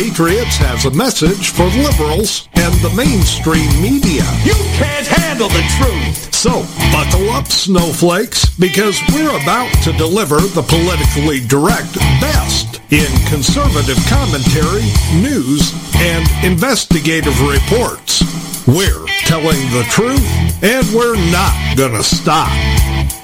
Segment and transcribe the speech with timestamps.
[0.00, 4.24] Patriots has a message for liberals and the mainstream media.
[4.48, 6.32] You can't handle the truth.
[6.32, 14.00] So, buckle up, snowflakes, because we're about to deliver the politically direct best in conservative
[14.08, 14.88] commentary,
[15.20, 18.24] news, and investigative reports.
[18.64, 20.24] We're telling the truth,
[20.64, 22.48] and we're not gonna stop.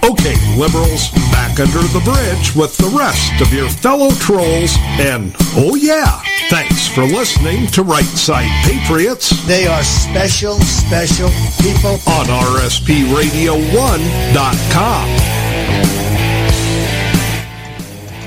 [0.06, 5.74] Okay, liberals, back under the bridge with the rest of your fellow trolls, and oh
[5.74, 11.28] yeah, thanks for listening to Right Side Patriots They are special, special
[11.60, 11.94] people.
[12.06, 15.08] on RSPRadio1.com.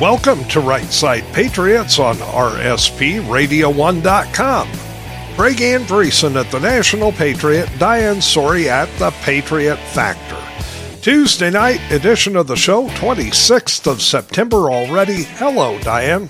[0.02, 4.68] Welcome to Right Side Patriots on RSPRadio1.com.
[5.38, 10.36] Craig Andresen at the National Patriot, Diane Sori at the Patriot Factor.
[11.02, 15.24] Tuesday night edition of the show, 26th of September already.
[15.24, 16.30] Hello, Diane.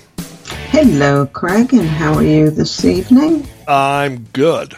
[0.68, 3.48] Hello, Craig, and how are you this evening?
[3.66, 4.76] I'm good.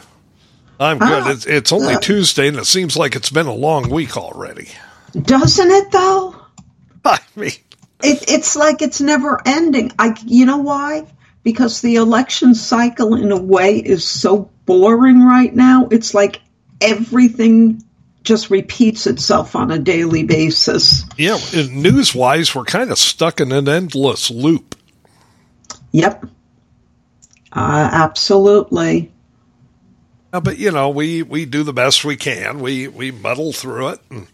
[0.80, 1.08] I'm good.
[1.24, 2.02] Ah, It's, it's only good.
[2.02, 4.68] Tuesday, and it seems like it's been a long week already.
[5.20, 6.36] Doesn't it though?
[7.04, 7.50] I mean,
[8.02, 9.92] It, it's like it's never ending.
[9.98, 11.06] I, you know why?
[11.42, 15.88] Because the election cycle, in a way, is so boring right now.
[15.90, 16.40] It's like
[16.80, 17.84] everything
[18.22, 21.04] just repeats itself on a daily basis.
[21.18, 21.38] yeah,
[21.70, 24.74] news wise, we're kind of stuck in an endless loop.
[25.92, 26.24] Yep.
[27.52, 29.12] Uh, absolutely.
[30.32, 32.60] Uh, but you know, we we do the best we can.
[32.60, 34.26] We we muddle through it, and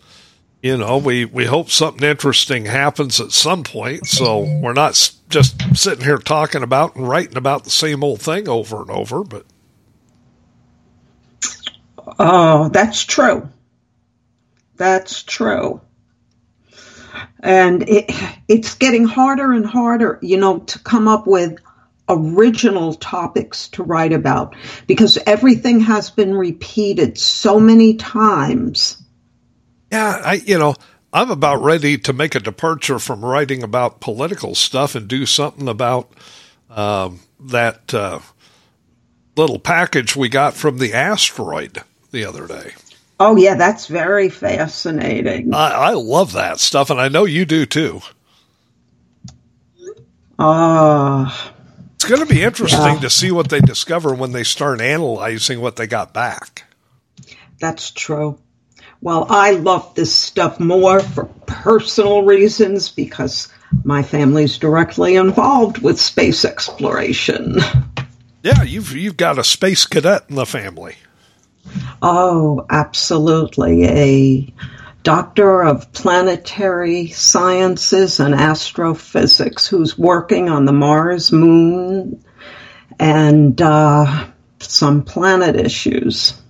[0.62, 4.06] you know, we we hope something interesting happens at some point.
[4.06, 8.20] So we're not s- just sitting here talking about and writing about the same old
[8.20, 9.24] thing over and over.
[9.24, 9.46] But
[12.18, 13.48] Oh, that's true.
[14.78, 15.80] That's true.
[17.40, 18.10] And it,
[18.48, 21.58] it's getting harder and harder, you know, to come up with
[22.08, 24.56] original topics to write about
[24.86, 29.02] because everything has been repeated so many times.
[29.92, 30.74] yeah, I you know.
[31.10, 35.66] I'm about ready to make a departure from writing about political stuff and do something
[35.66, 36.12] about
[36.68, 38.20] um, that uh,
[39.34, 42.74] little package we got from the asteroid the other day.
[43.20, 45.52] Oh, yeah, that's very fascinating.
[45.52, 48.00] I, I love that stuff, and I know you do too.
[50.38, 51.52] Ah,
[51.96, 53.00] It's going to be interesting Yeah.
[53.00, 56.64] to see what they discover when they start analyzing what they got back.
[57.60, 58.38] that's true.
[59.00, 63.48] Well, I love this stuff more for personal reasons because
[63.84, 67.56] my family's directly involved with space exploration.
[68.44, 70.96] Yeah, you've you've got a space cadet in the family.
[72.02, 73.84] Oh, absolutely.
[73.84, 74.54] A
[75.02, 82.22] doctor of planetary sciences and astrophysics who's working on the Mars, Moon,
[82.98, 84.26] and uh,
[84.60, 86.40] some planet issues.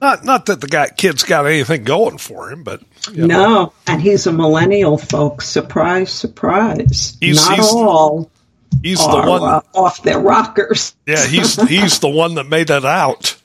[0.00, 2.82] Not not that the guy kid's got anything going for him, but
[3.12, 5.48] you know, No, and he's a millennial, folks.
[5.48, 7.16] Surprise, surprise.
[7.20, 8.30] He's- Not he's- all
[8.82, 9.42] he's are the one.
[9.42, 10.96] uh, off their rockers.
[11.06, 13.36] yeah, he's he's the one that made it out.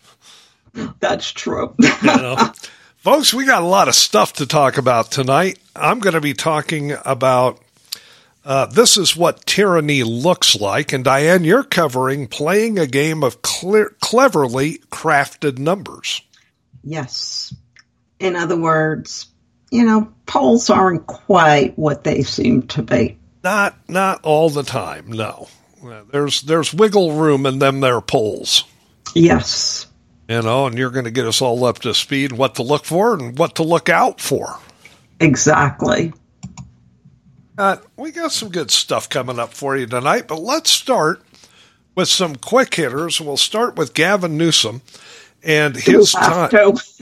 [0.99, 1.75] That's true.
[2.97, 5.59] Folks, we got a lot of stuff to talk about tonight.
[5.75, 7.61] I'm going to be talking about.
[8.43, 13.41] Uh, this is what tyranny looks like, and Diane, you're covering playing a game of
[13.41, 16.21] clear, cleverly crafted numbers.
[16.81, 17.53] Yes.
[18.19, 19.27] In other words,
[19.69, 23.17] you know, polls aren't quite what they seem to be.
[23.44, 25.49] Not not all the time, no.
[26.11, 28.63] There's there's wiggle room in them there polls,
[29.13, 29.87] Yes.
[30.27, 32.85] You know, and you're going to get us all up to speed what to look
[32.85, 34.59] for and what to look out for.
[35.19, 36.13] Exactly.
[37.57, 41.24] Uh, we got some good stuff coming up for you tonight, but let's start
[41.95, 43.19] with some quick hitters.
[43.19, 44.81] We'll start with Gavin Newsom
[45.44, 46.51] and his time.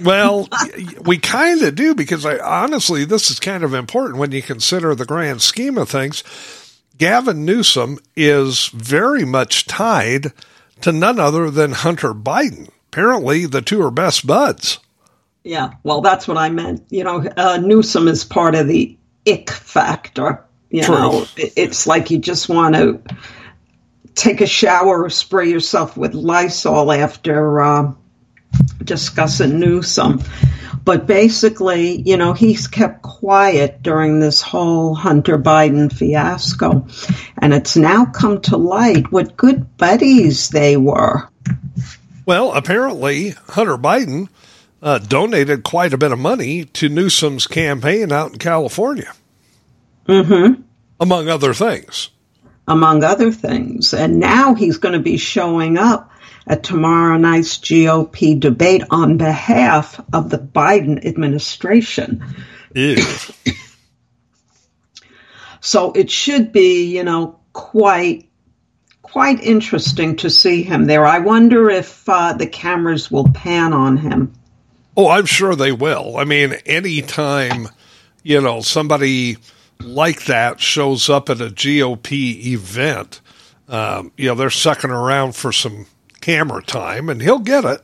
[0.01, 0.47] Well,
[1.01, 4.95] we kind of do because I honestly, this is kind of important when you consider
[4.95, 6.23] the grand scheme of things.
[6.97, 10.31] Gavin Newsom is very much tied
[10.81, 12.69] to none other than Hunter Biden.
[12.95, 14.79] Apparently, the two are best buds.
[15.43, 15.73] Yeah.
[15.83, 16.85] Well, that's what I meant.
[16.89, 18.97] You know, uh, Newsom is part of the
[19.27, 20.45] ick factor.
[20.69, 20.95] You True.
[20.95, 23.01] know, it's like you just want to
[24.13, 27.91] take a shower or spray yourself with Lysol after uh,
[28.81, 30.23] discussing Newsom.
[30.85, 36.87] But basically, you know, he's kept quiet during this whole Hunter Biden fiasco.
[37.39, 41.27] And it's now come to light what good buddies they were.
[42.25, 44.29] Well, apparently, Hunter Biden
[44.81, 49.11] uh, donated quite a bit of money to Newsom's campaign out in California,
[50.07, 50.61] Mm-hmm.
[50.99, 52.09] among other things.
[52.67, 53.93] among other things.
[53.93, 56.11] And now he's going to be showing up
[56.47, 62.23] at tomorrow night's GOP debate on behalf of the Biden administration.
[62.75, 62.97] Ew.
[65.61, 68.29] so it should be, you know, quite
[69.15, 71.05] quite interesting to see him there.
[71.05, 74.33] I wonder if uh, the cameras will pan on him.
[74.97, 76.17] Oh, I'm sure they will.
[76.17, 77.69] I mean, anytime,
[78.23, 79.37] you know, somebody
[79.79, 82.11] like that shows up at a GOP
[82.47, 83.21] event,
[83.69, 85.85] um, you know, they're sucking around for some
[86.19, 87.81] camera time and he'll get it.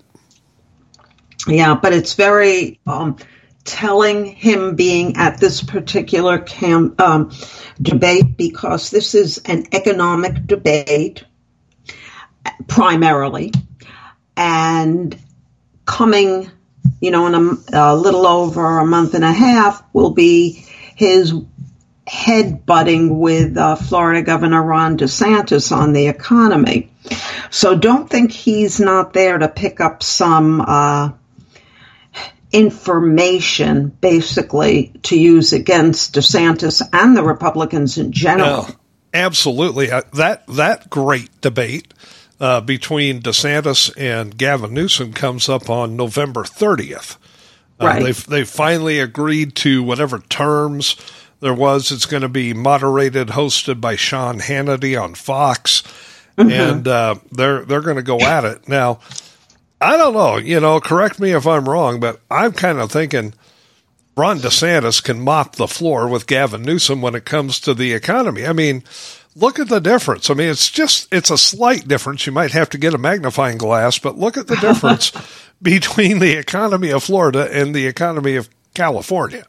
[1.48, 3.16] Yeah, but it's very um,
[3.64, 7.32] telling him being at this particular cam- um,
[7.82, 11.24] debate because this is an economic debate
[12.68, 13.52] primarily,
[14.36, 15.18] and
[15.86, 16.50] coming,
[17.00, 20.66] you know, in a, a little over a month and a half will be
[20.96, 21.34] his
[22.08, 26.92] head butting with uh, Florida Governor Ron DeSantis on the economy.
[27.50, 31.12] So don't think he's not there to pick up some uh,
[32.52, 38.64] information, basically, to use against DeSantis and the Republicans in general.
[38.64, 38.76] No,
[39.14, 39.92] absolutely.
[39.92, 41.94] Uh, that that great debate
[42.40, 47.18] uh, between DeSantis and Gavin Newsom comes up on November 30th.
[47.80, 48.04] Uh, right.
[48.04, 50.96] They've, they finally agreed to whatever terms
[51.40, 51.92] there was.
[51.92, 55.84] It's going to be moderated, hosted by Sean Hannity on Fox.
[56.38, 56.52] Mm-hmm.
[56.52, 59.00] And uh, they're they're going to go at it now.
[59.82, 60.38] I don't know.
[60.38, 63.34] You know, correct me if I'm wrong, but I'm kind of thinking
[64.16, 68.46] Ron DeSantis can mop the floor with Gavin Newsom when it comes to the economy.
[68.46, 68.84] I mean,
[69.36, 70.30] look at the difference.
[70.30, 72.26] I mean, it's just, it's a slight difference.
[72.26, 75.12] You might have to get a magnifying glass, but look at the difference
[75.62, 79.46] between the economy of Florida and the economy of California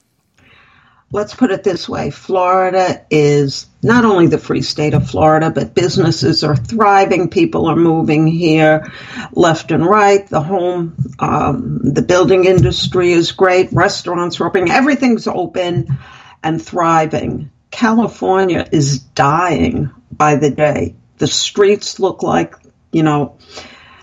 [1.12, 5.74] let's put it this way Florida is not only the free state of Florida, but
[5.74, 7.28] businesses are thriving.
[7.28, 8.92] People are moving here
[9.32, 10.26] left and right.
[10.28, 13.72] The home, um, the building industry is great.
[13.72, 14.70] Restaurants are open.
[14.70, 15.98] Everything's open
[16.44, 17.50] and thriving.
[17.72, 20.94] California is dying by the day.
[21.18, 22.54] The streets look like,
[22.92, 23.38] you know,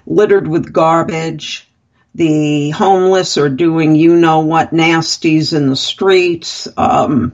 [0.06, 1.68] littered with garbage.
[2.16, 6.68] The homeless are doing you know what nasties in the streets.
[6.76, 7.34] Um,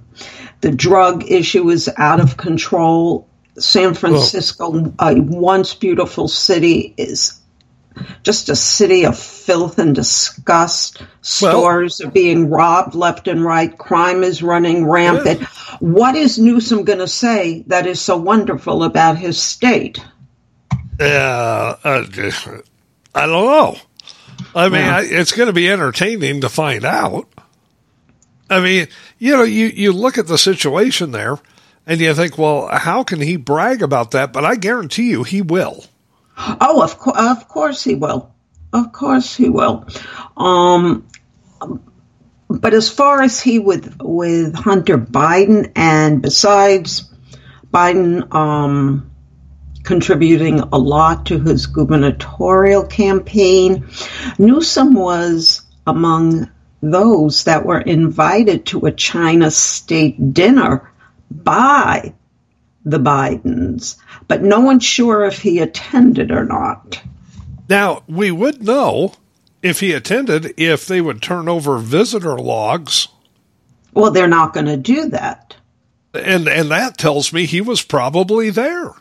[0.65, 3.27] the drug issue is out of control.
[3.55, 7.39] San Francisco, a once beautiful city, is
[8.23, 11.03] just a city of filth and disgust.
[11.21, 13.77] Stores well, are being robbed left and right.
[13.77, 15.41] Crime is running rampant.
[15.41, 15.47] Yeah.
[15.81, 20.03] What is Newsom going to say that is so wonderful about his state?
[20.99, 22.05] Uh, uh,
[23.13, 23.77] I don't know.
[24.55, 24.97] I mean, yeah.
[24.97, 27.29] I, it's going to be entertaining to find out.
[28.49, 28.87] I mean,
[29.17, 31.39] you know, you, you look at the situation there
[31.85, 34.33] and you think, well, how can he brag about that?
[34.33, 35.85] But I guarantee you he will.
[36.37, 38.33] Oh, of, co- of course he will.
[38.73, 39.87] Of course he will.
[40.35, 41.07] Um,
[42.49, 47.09] but as far as he with with Hunter Biden, and besides
[47.71, 49.09] Biden um,
[49.85, 53.87] contributing a lot to his gubernatorial campaign.
[54.37, 56.49] Newsom was among
[56.91, 60.91] those that were invited to a China state dinner
[61.31, 62.13] by
[62.83, 67.01] the Bidens, but no one's sure if he attended or not.
[67.67, 69.13] Now, we would know
[69.61, 73.07] if he attended if they would turn over visitor logs.
[73.93, 75.55] Well, they're not going to do that.
[76.13, 78.91] And and that tells me he was probably there.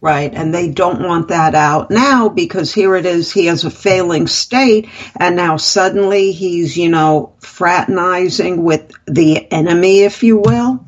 [0.00, 0.32] Right.
[0.32, 3.32] And they don't want that out now because here it is.
[3.32, 4.88] He has a failing state.
[5.18, 10.86] And now suddenly he's, you know, fraternizing with the enemy, if you will.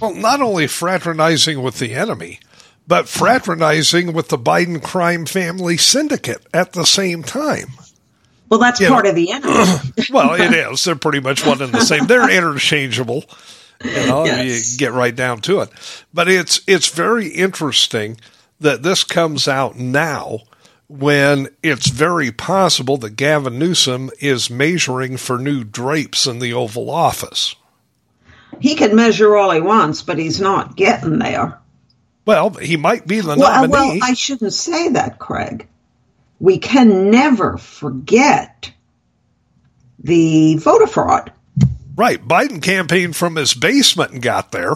[0.00, 2.40] Well, not only fraternizing with the enemy,
[2.86, 7.68] but fraternizing with the Biden crime family syndicate at the same time.
[8.48, 9.54] Well, that's you part know, of the enemy.
[10.10, 10.82] well, it is.
[10.82, 12.06] They're pretty much one and the same.
[12.06, 13.24] They're interchangeable.
[13.82, 14.72] You know, yes.
[14.72, 15.70] you get right down to it.
[16.12, 18.18] But it's it's very interesting
[18.60, 20.40] that this comes out now
[20.88, 26.90] when it's very possible that Gavin Newsom is measuring for new drapes in the Oval
[26.90, 27.54] Office.
[28.58, 31.58] He can measure all he wants, but he's not getting there.
[32.26, 34.00] Well, he might be the well, uh, nominee.
[34.00, 35.66] Well, I shouldn't say that, Craig.
[36.38, 38.72] We can never forget
[40.00, 41.32] the voter fraud.
[41.94, 42.22] Right.
[42.22, 44.74] Biden campaigned from his basement and got there.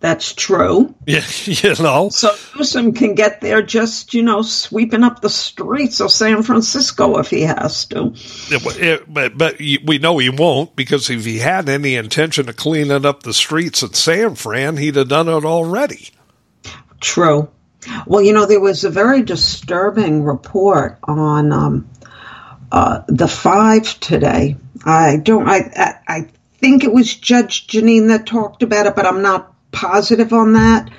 [0.00, 0.94] That's true.
[1.06, 2.08] Yeah, you know.
[2.10, 7.18] So Newsom can get there just, you know, sweeping up the streets of San Francisco
[7.18, 8.12] if he has to.
[8.14, 13.04] It, but, but we know he won't because if he had any intention of cleaning
[13.04, 16.10] up the streets at San Fran, he'd have done it already.
[17.00, 17.50] True.
[18.06, 21.90] Well, you know, there was a very disturbing report on um,
[22.72, 24.56] uh, the five today.
[24.84, 25.48] I don't.
[25.48, 26.26] I, I I
[26.58, 30.90] think it was Judge Jeanine that talked about it, but I'm not positive on that.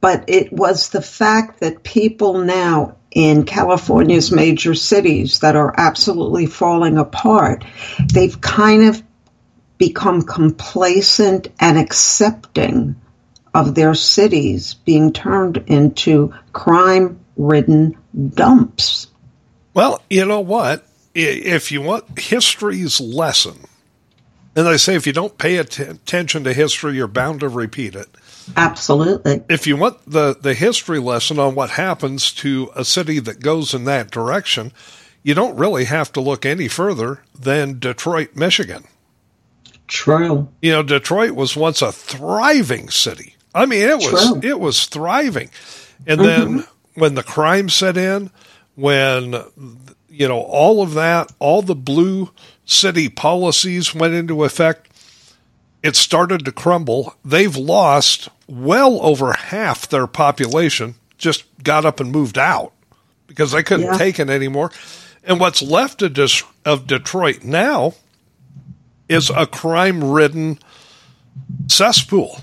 [0.00, 6.46] But it was the fact that people now in California's major cities that are absolutely
[6.46, 7.64] falling apart,
[8.12, 9.02] they've kind of
[9.78, 12.96] become complacent and accepting
[13.52, 17.96] of their cities being turned into crime ridden
[18.34, 19.08] dumps.
[19.74, 20.86] Well, you know what?
[21.14, 23.66] If you want history's lesson,
[24.56, 28.08] and I say if you don't pay attention to history, you're bound to repeat it.
[28.56, 29.42] Absolutely.
[29.48, 33.74] If you want the, the history lesson on what happens to a city that goes
[33.74, 34.72] in that direction,
[35.22, 38.84] you don't really have to look any further than Detroit, Michigan.
[39.86, 40.48] True.
[40.62, 43.34] You know, Detroit was once a thriving city.
[43.54, 44.40] I mean, it was True.
[44.42, 45.50] it was thriving.
[46.06, 46.56] And mm-hmm.
[46.56, 48.30] then when the crime set in,
[48.80, 49.44] when
[50.08, 52.30] you know all of that, all the blue
[52.64, 54.88] city policies went into effect,
[55.82, 57.14] it started to crumble.
[57.24, 62.72] They've lost well over half their population, just got up and moved out
[63.26, 63.98] because they couldn't yeah.
[63.98, 64.72] take it anymore.
[65.22, 67.94] And what's left of, Des- of Detroit now
[69.08, 70.58] is a crime ridden
[71.68, 72.40] cesspool.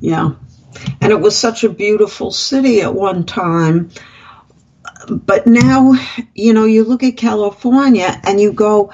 [0.00, 0.32] Yeah.
[1.00, 3.90] And it was such a beautiful city at one time.
[5.08, 5.94] But now,
[6.34, 8.92] you know, you look at California and you go,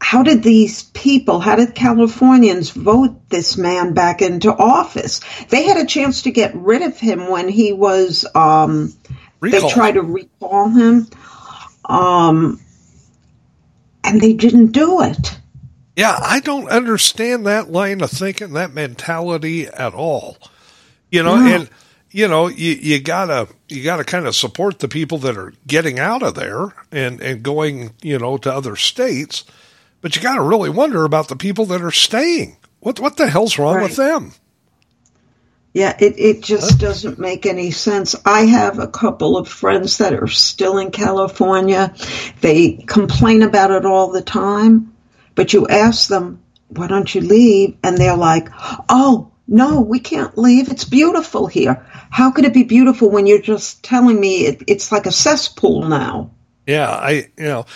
[0.00, 5.20] how did these people, how did Californians vote this man back into office?
[5.48, 8.92] They had a chance to get rid of him when he was, um,
[9.40, 11.08] they tried to recall him.
[11.84, 12.60] Um,
[14.04, 15.38] and they didn't do it.
[15.96, 20.36] Yeah, I don't understand that line of thinking, that mentality at all.
[21.10, 21.54] You know, no.
[21.54, 21.70] and
[22.14, 25.98] you know, you, you gotta you gotta kind of support the people that are getting
[25.98, 29.42] out of there and and going, you know, to other states.
[30.00, 32.56] But you got to really wonder about the people that are staying.
[32.78, 33.82] What what the hell's wrong right.
[33.82, 34.32] with them?
[35.72, 38.14] Yeah, it, it just doesn't make any sense.
[38.24, 41.92] I have a couple of friends that are still in California.
[42.40, 44.94] They complain about it all the time,
[45.34, 47.76] but you ask them, why don't you leave?
[47.82, 48.50] And they're like,
[48.88, 50.70] oh, no, we can't leave.
[50.70, 51.84] It's beautiful here.
[52.10, 55.86] How could it be beautiful when you're just telling me it, it's like a cesspool
[55.88, 56.30] now?
[56.66, 57.66] Yeah, I, you know,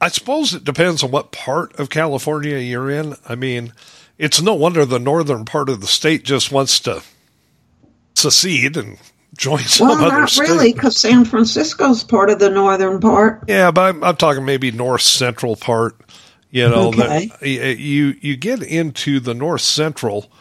[0.00, 3.16] I suppose it depends on what part of California you're in.
[3.28, 3.74] I mean,
[4.16, 7.02] it's no wonder the northern part of the state just wants to
[8.14, 8.98] secede and
[9.36, 13.44] join some well, other not really, because San Francisco's part of the northern part.
[13.46, 15.96] Yeah, but I'm, I'm talking maybe north central part.
[16.50, 17.26] You know, okay.
[17.26, 20.32] that you you get into the north central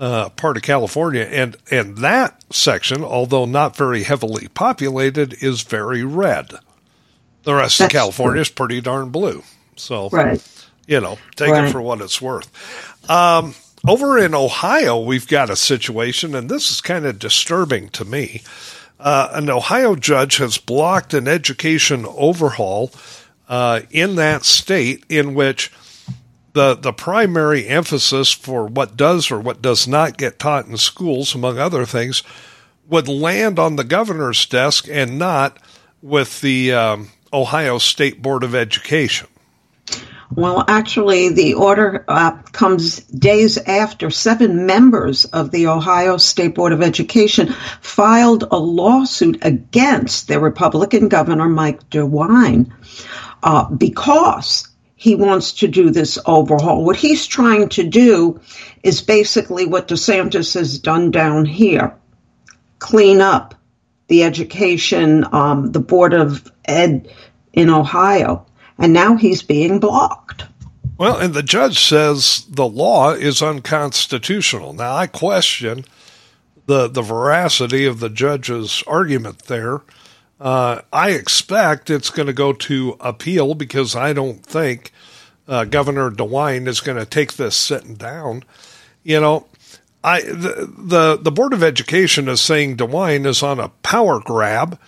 [0.00, 6.02] uh, part of California, and and that section, although not very heavily populated, is very
[6.02, 6.52] red.
[7.42, 8.40] The rest That's of California true.
[8.40, 9.42] is pretty darn blue.
[9.76, 10.42] So, right.
[10.86, 11.68] you know, take right.
[11.68, 12.50] it for what it's worth.
[13.10, 13.54] Um,
[13.86, 18.42] over in Ohio, we've got a situation, and this is kind of disturbing to me.
[18.98, 22.90] Uh, an Ohio judge has blocked an education overhaul
[23.48, 25.72] uh, in that state in which
[26.52, 31.34] the the primary emphasis for what does or what does not get taught in schools,
[31.34, 32.22] among other things,
[32.88, 35.58] would land on the governor's desk and not
[36.02, 39.28] with the um, Ohio State Board of Education?
[40.32, 46.72] Well, actually, the order uh, comes days after seven members of the Ohio State Board
[46.72, 47.48] of Education
[47.80, 52.70] filed a lawsuit against their Republican governor, Mike DeWine,
[53.42, 54.69] uh, because
[55.00, 56.84] he wants to do this overhaul.
[56.84, 58.38] What he's trying to do
[58.82, 61.96] is basically what DeSantis has done down here
[62.80, 63.54] clean up
[64.08, 67.10] the education, um, the Board of Ed
[67.54, 68.44] in Ohio,
[68.76, 70.44] and now he's being blocked.
[70.98, 74.74] Well, and the judge says the law is unconstitutional.
[74.74, 75.86] Now, I question
[76.66, 79.80] the the veracity of the judge's argument there.
[80.40, 84.90] Uh, I expect it's going to go to appeal because I don't think
[85.46, 88.44] uh, Governor DeWine is going to take this sitting down.
[89.02, 89.46] You know,
[90.02, 94.78] I the, the the Board of Education is saying DeWine is on a power grab,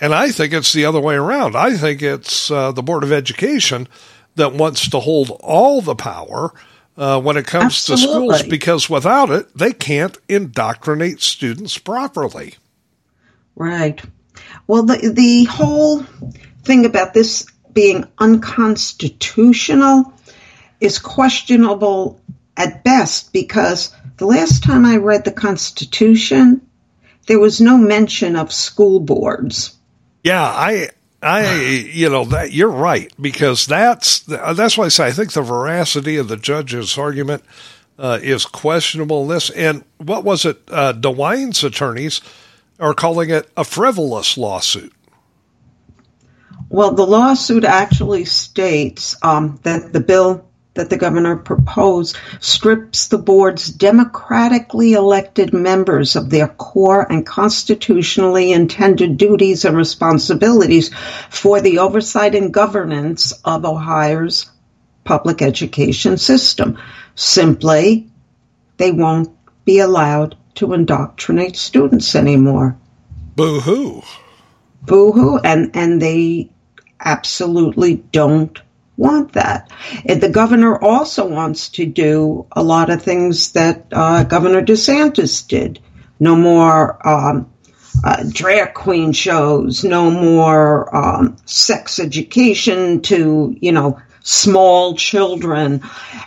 [0.00, 1.54] and I think it's the other way around.
[1.54, 3.88] I think it's uh, the Board of Education
[4.36, 6.52] that wants to hold all the power
[6.96, 8.06] uh, when it comes Absolutely.
[8.06, 12.54] to schools because without it, they can't indoctrinate students properly.
[13.54, 14.02] Right.
[14.66, 16.02] Well, the the whole
[16.64, 20.12] thing about this being unconstitutional
[20.80, 22.20] is questionable
[22.56, 26.60] at best because the last time I read the Constitution,
[27.26, 29.76] there was no mention of school boards.
[30.22, 30.90] Yeah, I
[31.24, 31.54] I,
[31.92, 36.16] you know, that you're right because that's that's why I say I think the veracity
[36.16, 37.42] of the judge's argument
[37.98, 39.22] uh, is questionable.
[39.22, 40.60] In this and what was it?
[40.68, 42.20] Uh, DeWine's attorneys
[42.78, 44.92] are calling it a frivolous lawsuit.
[46.68, 53.18] Well, the lawsuit actually states um, that the bill that the governor proposed strips the
[53.18, 60.90] board's democratically elected members of their core and constitutionally intended duties and responsibilities
[61.30, 64.50] for the oversight and governance of Ohio's
[65.04, 66.76] public education system.
[67.14, 68.10] Simply,
[68.76, 69.30] they won't
[69.64, 72.76] be allowed to indoctrinate students anymore.
[73.36, 74.02] Boo hoo.
[74.82, 75.38] Boo hoo.
[75.38, 76.50] And, and they
[77.00, 78.60] absolutely don't
[78.96, 79.70] want that.
[80.04, 85.80] The governor also wants to do a lot of things that uh, Governor DeSantis did.
[86.20, 87.52] No more um,
[88.04, 95.82] uh, drag queen shows, no more um, sex education to, you know, small children.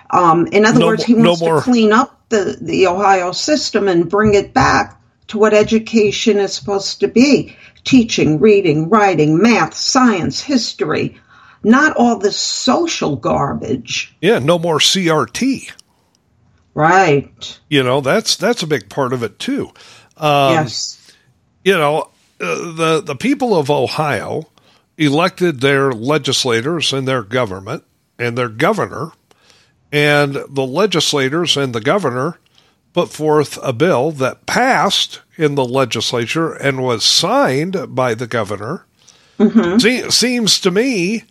[0.10, 3.88] Um, in other no, words, he wants no to clean up the, the Ohio system
[3.88, 9.74] and bring it back to what education is supposed to be teaching, reading, writing, math,
[9.74, 11.18] science, history,
[11.64, 14.16] not all this social garbage.
[14.22, 15.72] Yeah, no more CRT.
[16.74, 17.60] Right.
[17.70, 19.72] You know, that's that's a big part of it too.
[20.16, 21.14] Um, yes.
[21.64, 24.50] You know, uh, the the people of Ohio
[24.98, 27.84] elected their legislators and their government
[28.20, 29.12] and their governor,
[29.92, 32.40] and the legislators and the governor
[32.94, 38.86] put forth a bill that passed in the legislature and was signed by the governor.
[39.38, 39.78] Mm-hmm.
[39.78, 41.24] Se- seems to me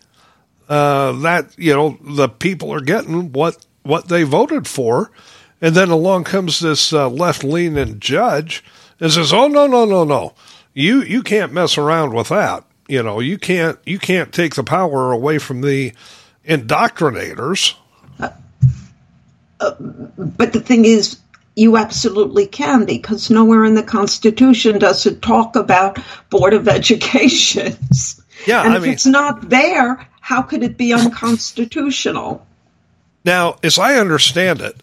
[0.69, 5.11] uh, that you know the people are getting what what they voted for,
[5.61, 8.63] and then along comes this uh, left leaning judge
[8.99, 10.33] and says, "Oh no no no no,
[10.73, 12.63] you you can't mess around with that.
[12.87, 15.93] You know you can't you can't take the power away from the
[16.45, 17.75] indoctrinators."
[19.59, 21.19] Uh, but the thing is,
[21.55, 28.21] you absolutely can because nowhere in the Constitution does it talk about Board of Educations.
[28.45, 32.45] Yeah, and I if mean, it's not there, how could it be unconstitutional?
[33.25, 34.79] Now, as I understand it,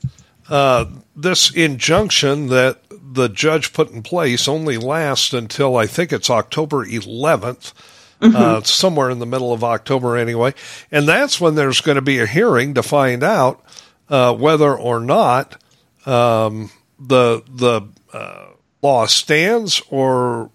[0.49, 6.29] uh, this injunction that the judge put in place only lasts until I think it's
[6.29, 7.73] October 11th,
[8.21, 8.35] mm-hmm.
[8.35, 10.53] uh, somewhere in the middle of October anyway.
[10.91, 13.65] And that's when there's going to be a hearing to find out
[14.09, 15.61] uh, whether or not
[16.07, 18.47] um, the the uh,
[18.83, 20.51] law stands or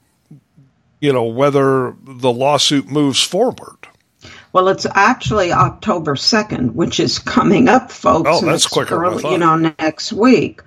[1.00, 3.78] you know whether the lawsuit moves forward.
[4.52, 8.30] Well, it's actually October 2nd, which is coming up, folks.
[8.34, 9.04] Oh, that's quicker.
[9.04, 10.62] Early, you know, next week.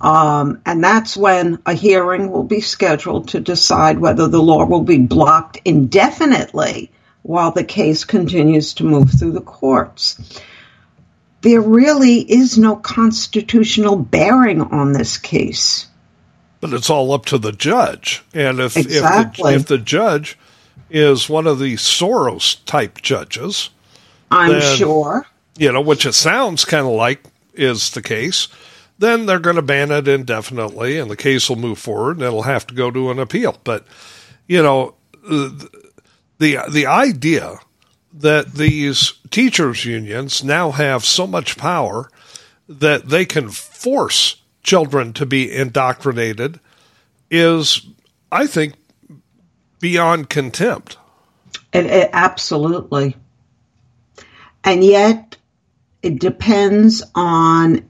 [0.00, 4.82] Um, and that's when a hearing will be scheduled to decide whether the law will
[4.82, 6.90] be blocked indefinitely
[7.22, 10.42] while the case continues to move through the courts.
[11.42, 15.86] There really is no constitutional bearing on this case.
[16.60, 18.22] But it's all up to the judge.
[18.32, 19.54] And if, exactly.
[19.54, 20.38] if, the, if the judge
[20.88, 23.70] is one of the Soros type judges.
[24.30, 25.26] I'm then, sure.
[25.58, 27.24] You know, which it sounds kind of like
[27.54, 28.48] is the case.
[28.98, 32.42] Then they're going to ban it indefinitely, and the case will move forward, and it'll
[32.42, 33.58] have to go to an appeal.
[33.64, 33.84] But
[34.46, 37.58] you know, the the idea
[38.12, 42.10] that these teachers unions now have so much power
[42.68, 46.60] that they can force children to be indoctrinated
[47.30, 47.86] is,
[48.30, 48.74] I think,
[49.80, 50.98] beyond contempt.
[51.72, 53.16] It, it, absolutely.
[54.64, 55.36] And yet,
[56.02, 57.88] it depends on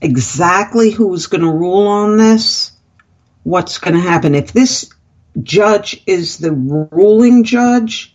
[0.00, 2.72] exactly who's going to rule on this,
[3.44, 4.34] what's going to happen.
[4.34, 4.90] If this
[5.42, 8.14] judge is the ruling judge,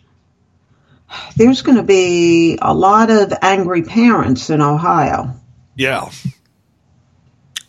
[1.36, 5.34] there's going to be a lot of angry parents in Ohio.
[5.76, 6.10] Yeah.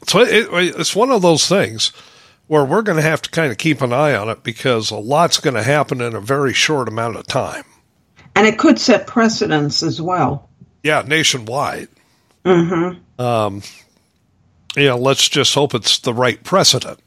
[0.07, 1.91] So it, it's one of those things
[2.47, 4.97] where we're going to have to kind of keep an eye on it because a
[4.97, 7.63] lot's going to happen in a very short amount of time.
[8.35, 10.49] And it could set precedents as well.
[10.83, 11.87] Yeah, nationwide.
[12.43, 13.21] Mm-hmm.
[13.21, 13.63] Um,
[14.75, 16.99] yeah, let's just hope it's the right precedent.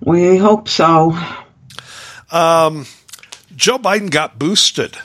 [0.00, 1.18] We hope so.
[2.30, 2.86] Um,
[3.56, 4.96] Joe Biden got boosted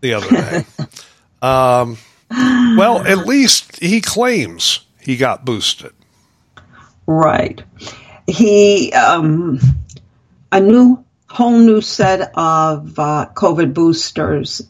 [0.00, 0.64] the other day.
[1.42, 1.98] um,
[2.30, 5.92] well, at least he claims he got boosted.
[7.06, 7.62] Right
[8.30, 9.60] he um,
[10.52, 14.62] a new whole new set of uh, COVID boosters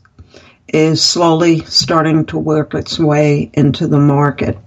[0.68, 4.58] is slowly starting to work its way into the market.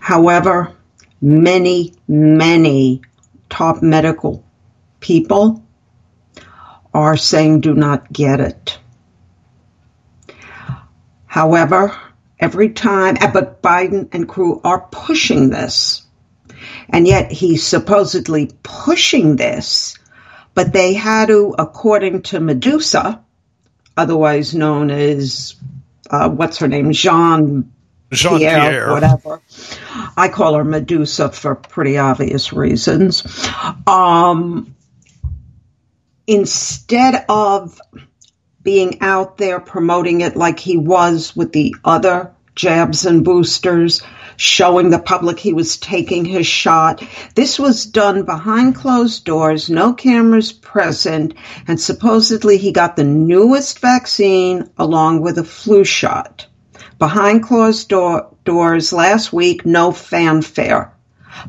[0.00, 0.72] However,
[1.20, 3.02] many, many
[3.48, 4.44] top medical
[5.00, 5.62] people
[6.92, 8.78] are saying do not get it.
[11.26, 11.96] However,
[12.38, 16.02] every time, but Biden and crew are pushing this.
[16.88, 19.96] And yet he's supposedly pushing this,
[20.54, 23.22] but they had to, according to Medusa,
[23.96, 25.54] otherwise known as,
[26.10, 26.92] uh, what's her name?
[26.92, 27.70] Jean
[28.12, 28.92] Jean Pierre, Pierre.
[28.92, 29.40] whatever.
[30.16, 33.22] I call her Medusa for pretty obvious reasons.
[33.86, 34.74] Um,
[36.30, 37.80] instead of
[38.62, 44.00] being out there promoting it like he was with the other jabs and boosters,
[44.36, 47.02] showing the public he was taking his shot.
[47.34, 51.34] This was done behind closed doors, no cameras present,
[51.66, 56.46] and supposedly he got the newest vaccine along with a flu shot.
[57.00, 60.94] Behind closed door, doors last week, no fanfare.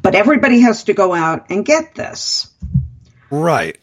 [0.01, 2.49] But everybody has to go out and get this.
[3.29, 3.77] Right.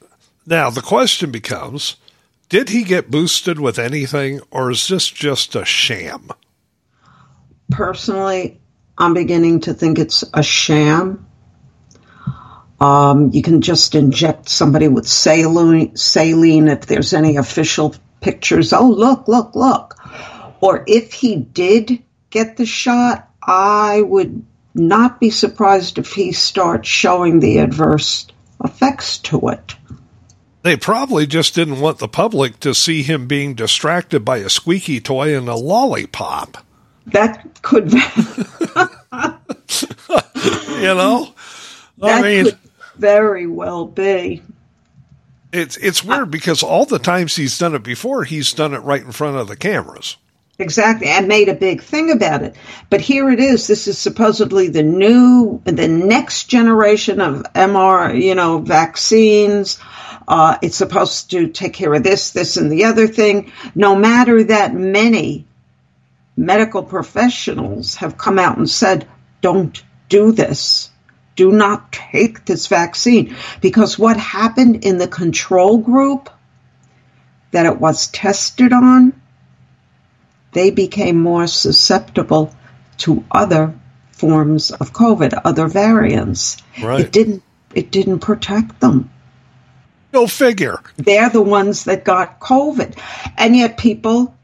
[0.49, 1.97] Now, the question becomes
[2.49, 6.31] did he get boosted with anything, or is this just a sham?
[7.71, 8.59] Personally,
[8.97, 11.27] I'm beginning to think it's a sham.
[12.81, 18.73] Um, you can just inject somebody with saline, saline if there's any official pictures.
[18.73, 19.97] Oh, look, look, look.
[20.63, 24.43] Or if he did get the shot, I would
[24.75, 28.27] not be surprised if he starts showing the adverse
[28.65, 29.75] effects to it.
[30.63, 35.01] They probably just didn't want the public to see him being distracted by a squeaky
[35.01, 36.59] toy and a lollipop.
[37.07, 37.91] That could
[40.67, 41.35] You know?
[41.99, 42.59] that I mean, could
[42.97, 44.43] very well be.
[45.53, 49.03] it's it's weird because all the times he's done it before, he's done it right
[49.03, 50.17] in front of the cameras.
[50.61, 52.57] Exactly, and made a big thing about it.
[52.91, 53.69] But here it is.
[53.69, 59.79] This is supposedly the new, the next generation of MR, you know, vaccines.
[60.29, 63.51] Uh, it's supposed to take care of this, this, and the other thing.
[63.75, 65.47] No matter that many
[66.37, 69.09] medical professionals have come out and said,
[69.41, 70.91] don't do this.
[71.35, 73.37] Do not take this vaccine.
[73.63, 76.29] Because what happened in the control group
[77.53, 79.19] that it was tested on,
[80.53, 82.55] they became more susceptible
[82.99, 83.75] to other
[84.13, 86.59] forms of COVID, other variants.
[86.83, 87.01] Right.
[87.01, 87.43] It didn't
[87.75, 89.11] it didn't protect them.
[90.13, 90.81] Go figure.
[90.97, 92.99] They're the ones that got COVID.
[93.37, 94.35] And yet people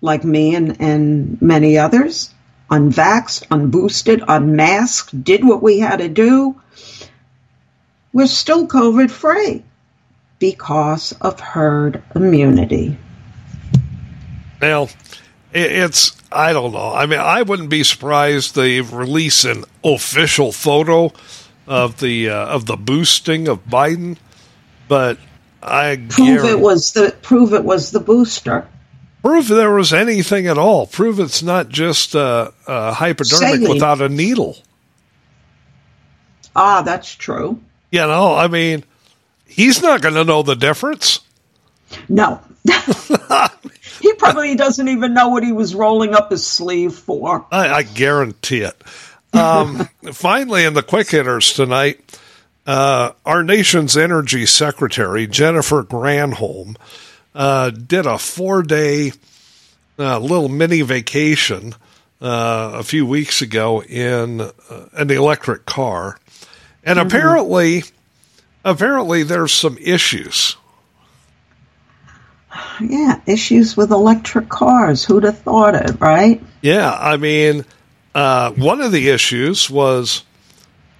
[0.00, 2.34] like me and, and many others,
[2.70, 6.60] unvaxxed, unboosted, unmasked, did what we had to do.
[8.12, 9.62] We're still COVID free
[10.38, 12.98] because of herd immunity.
[14.60, 14.88] Now,
[15.52, 16.92] it's I don't know.
[16.92, 21.12] I mean, I wouldn't be surprised they release an official photo
[21.66, 24.18] of the uh, of the boosting of Biden,
[24.92, 25.16] but
[25.62, 28.68] I Prove it was the prove it was the booster.
[29.22, 30.86] prove there was anything at all.
[30.86, 33.70] Prove it's not just a, uh, hypodermic Saline.
[33.70, 34.58] without a needle.
[36.54, 37.58] Ah, that's true.
[37.90, 38.84] You know, I mean,
[39.46, 41.20] he's not going to know the difference.
[42.10, 42.42] No.
[44.02, 47.46] he probably doesn't even know what he was rolling up his sleeve for.
[47.50, 48.76] I, I guarantee it.
[49.32, 51.98] Um, finally, in the quick hitters tonight,
[52.66, 56.76] uh, our nation's energy secretary, Jennifer Granholm,
[57.34, 59.12] uh, did a four day
[59.98, 61.74] uh, little mini vacation
[62.20, 64.50] uh, a few weeks ago in uh,
[64.92, 66.18] an electric car.
[66.84, 67.84] And apparently,
[68.64, 70.56] apparently, there's some issues.
[72.80, 75.04] Yeah, issues with electric cars.
[75.04, 76.42] Who'd have thought it, right?
[76.60, 77.64] Yeah, I mean,
[78.14, 80.24] uh, one of the issues was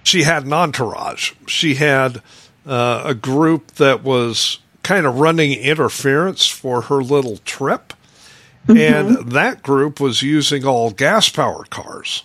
[0.03, 1.33] she had an entourage.
[1.47, 2.21] She had
[2.65, 7.93] uh, a group that was kind of running interference for her little trip,
[8.67, 12.23] and that group was using all gas powered cars.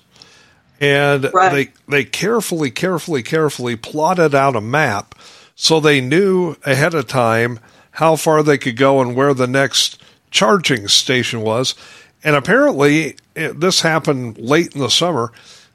[0.80, 1.72] And Right.
[1.88, 5.14] they they carefully, carefully, carefully plotted out a map
[5.56, 7.58] so they knew ahead of time
[7.92, 11.74] how far they could go and where the next charging station was.
[12.22, 15.32] And apparently, it, this happened late in the summer.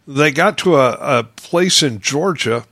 [0.07, 2.65] They got to a, a place in Georgia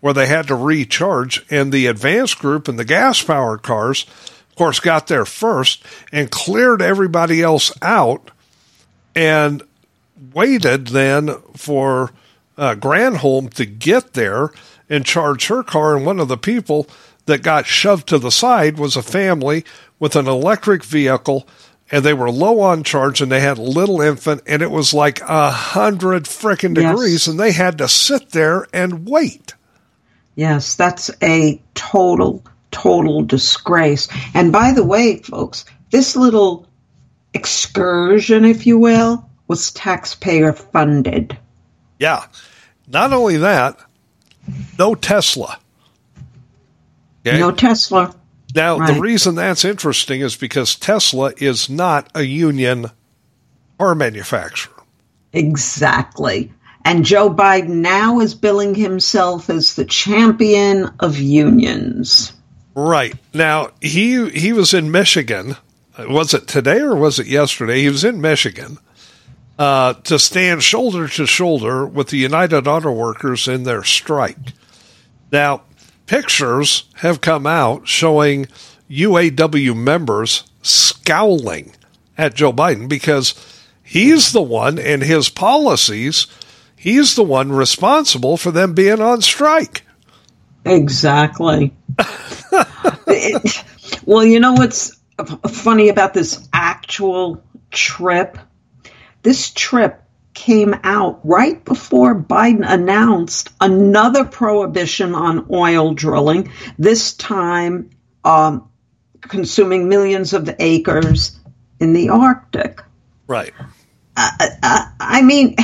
[0.00, 4.06] where they had to recharge, and the advanced group and the gas powered cars,
[4.50, 8.30] of course, got there first and cleared everybody else out
[9.14, 9.62] and
[10.32, 12.12] waited then for
[12.56, 14.50] uh, Granholm to get there
[14.88, 15.96] and charge her car.
[15.96, 16.86] And one of the people
[17.26, 19.64] that got shoved to the side was a family
[19.98, 21.46] with an electric vehicle,
[21.90, 24.92] and they were low on charge, and they had a little infant, and it was
[24.92, 26.90] like a hundred frickin' Yes.
[26.90, 29.54] degrees, and they had to sit there and wait.
[30.34, 34.08] Yes, that's a total, total disgrace.
[34.34, 36.68] And by the way, folks, this little
[37.34, 41.36] excursion, if you will, was taxpayer funded.
[41.98, 42.26] Yeah.
[42.86, 43.78] Not only that,
[44.78, 45.58] no Tesla.
[47.26, 47.38] Okay?
[47.38, 48.14] No Tesla.
[48.54, 48.94] Now, right.
[48.94, 52.90] the reason that's interesting is because Tesla is not a union
[53.78, 54.74] car manufacturer.
[55.32, 56.52] Exactly.
[56.84, 62.32] And Joe Biden now is billing himself as the champion of unions.
[62.74, 63.14] Right.
[63.34, 65.56] Now, he he was in Michigan.
[65.98, 67.82] Was it today or was it yesterday?
[67.82, 68.78] He was in Michigan
[69.58, 74.38] uh, to stand shoulder to shoulder with the United Auto Workers in their strike.
[75.32, 75.62] Now,
[76.08, 78.46] pictures have come out showing
[78.90, 81.76] UAW members scowling
[82.16, 83.34] at Joe Biden because
[83.84, 86.26] he's the one and his policies,
[86.74, 89.84] he's the one responsible for them being on strike.
[90.64, 91.72] Exactly.
[93.06, 93.64] it,
[94.04, 94.98] well, you know what's
[95.48, 98.38] funny about this actual trip?
[99.22, 100.02] This trip
[100.38, 107.90] came out right before Biden announced another prohibition on oil drilling, this time
[108.24, 108.70] um,
[109.20, 111.36] consuming millions of acres
[111.80, 112.80] in the Arctic.
[113.26, 113.52] Right.
[114.16, 114.30] Uh,
[114.62, 115.56] uh, I mean,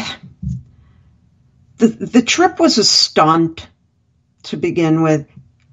[1.77, 3.69] the, the trip was a stunt
[4.45, 5.29] to begin with,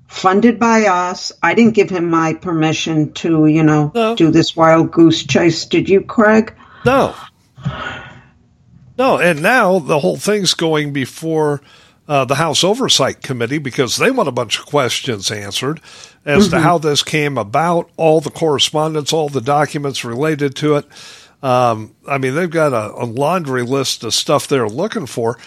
[0.08, 1.32] funded by us.
[1.42, 4.16] I didn't give him my permission to, you know, no.
[4.16, 5.66] do this wild goose chase.
[5.66, 6.54] Did you, Craig?
[6.86, 7.16] No.
[9.02, 11.60] No, and now the whole thing's going before
[12.08, 15.82] uh, the House Oversight Committee because they want a bunch of questions answered
[16.24, 16.58] as mm-hmm.
[16.58, 20.86] to how this came about, all the correspondence, all the documents related to it.
[21.42, 25.40] Um, I mean, they've got a, a, laundry list of stuff they're looking for,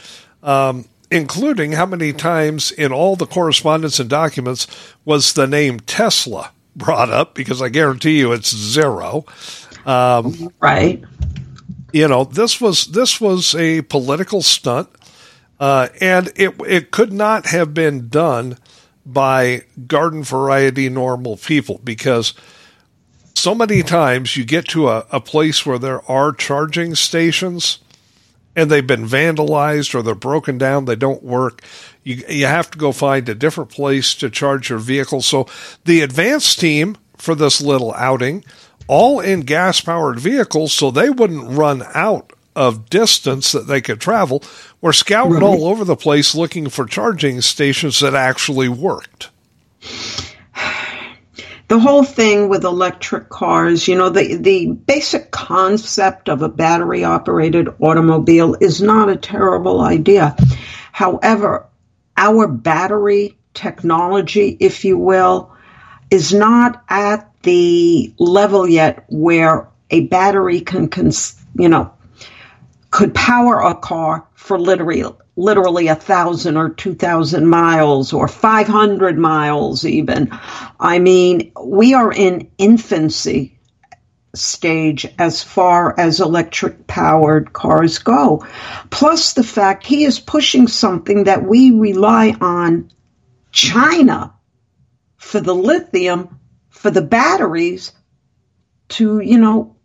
[0.43, 4.67] um, including how many times in all the correspondence and documents
[5.05, 9.25] was the name Tesla brought up, because I guarantee you it's zero.
[9.87, 11.05] Um, right
[11.94, 14.88] you know, this was this was a political stunt,
[15.61, 18.59] uh, and it it could not have been done
[19.07, 22.35] by garden variety normal people because
[23.33, 27.78] so many times you get to a, a place where there are charging stations
[28.57, 31.62] and they've been vandalized or they're broken down, they don't work.
[32.02, 35.22] You you have to go find a different place to charge your vehicle.
[35.22, 35.46] So
[35.85, 38.44] the advance team for this little outing
[38.87, 44.01] all in gas powered vehicles so they wouldn't run out of distance that they could
[44.01, 44.42] travel
[44.81, 45.42] were scouting right.
[45.42, 49.31] all over the place looking for charging stations that actually worked.
[51.66, 57.05] The whole thing with electric cars, you know, the, the basic concept of a battery
[57.05, 60.37] operated automobile is not a terrible idea.
[60.92, 61.66] However,
[62.18, 65.53] our battery technology, if you will,
[66.11, 70.90] is not at the level yet where a battery can,
[71.57, 71.92] you know,
[72.90, 75.04] could power a car for literally
[75.37, 80.30] literally a thousand or two thousand miles or five hundred miles even.
[80.78, 83.59] I mean, we are in infancy
[84.35, 88.46] stage as far as electric powered cars go.
[88.90, 92.90] Plus the fact he is pushing something that we rely on
[93.52, 94.35] China
[95.16, 96.40] for the lithium
[96.74, 97.92] for the batteries
[98.88, 99.76] to, you know,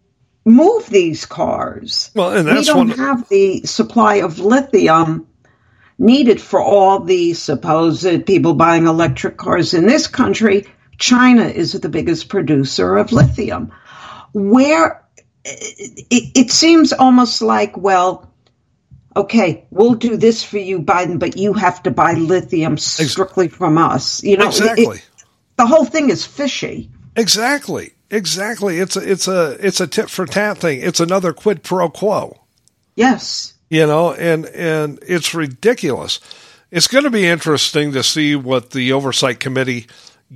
[0.43, 2.11] move these cars.
[2.15, 2.97] Well, and that's we don't one...
[2.97, 5.27] have the supply of lithium
[5.97, 10.65] needed for all the supposed people buying electric cars in this country.
[10.97, 13.71] China is the biggest producer of lithium.
[14.33, 15.05] Where
[15.45, 18.33] it, it seems almost like, well,
[19.15, 23.77] okay, we'll do this for you, Biden, but you have to buy lithium strictly from
[23.77, 24.23] us.
[24.23, 24.97] You know, exactly.
[24.97, 25.08] It,
[25.59, 26.89] the whole thing is fishy.
[27.17, 27.91] Exactly.
[28.09, 28.79] Exactly.
[28.79, 30.79] It's a, it's a it's a tit for tat thing.
[30.81, 32.39] It's another quid pro quo.
[32.95, 33.53] Yes.
[33.69, 36.21] You know, and and it's ridiculous.
[36.71, 39.87] It's going to be interesting to see what the oversight committee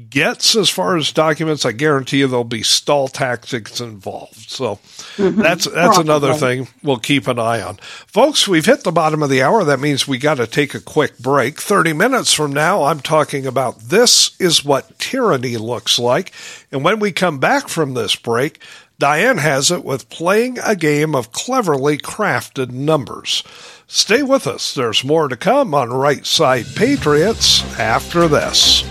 [0.09, 4.49] gets as far as documents, I guarantee you there'll be stall tactics involved.
[4.49, 4.75] So
[5.17, 5.41] mm-hmm.
[5.41, 7.75] that's that's another thing we'll keep an eye on.
[8.07, 9.63] Folks, we've hit the bottom of the hour.
[9.63, 11.61] That means we got to take a quick break.
[11.61, 16.31] 30 minutes from now, I'm talking about this is what tyranny looks like.
[16.71, 18.59] And when we come back from this break,
[18.97, 23.43] Diane has it with playing a game of cleverly crafted numbers.
[23.85, 24.73] Stay with us.
[24.73, 28.83] There's more to come on Right Side Patriots after this.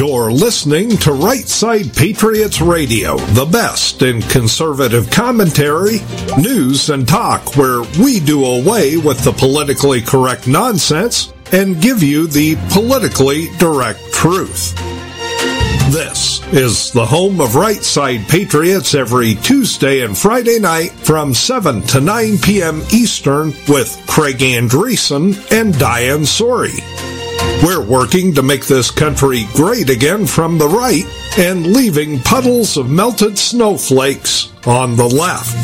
[0.00, 5.98] You're listening to Right Side Patriots Radio, the best in conservative commentary,
[6.38, 12.26] news, and talk, where we do away with the politically correct nonsense and give you
[12.26, 14.74] the politically direct truth.
[15.92, 21.82] This is the home of Right Side Patriots every Tuesday and Friday night from 7
[21.82, 22.80] to 9 p.m.
[22.90, 27.09] Eastern with Craig Andresen and Diane Sori.
[27.62, 31.04] We're working to make this country great again from the right
[31.38, 35.54] and leaving puddles of melted snowflakes on the left.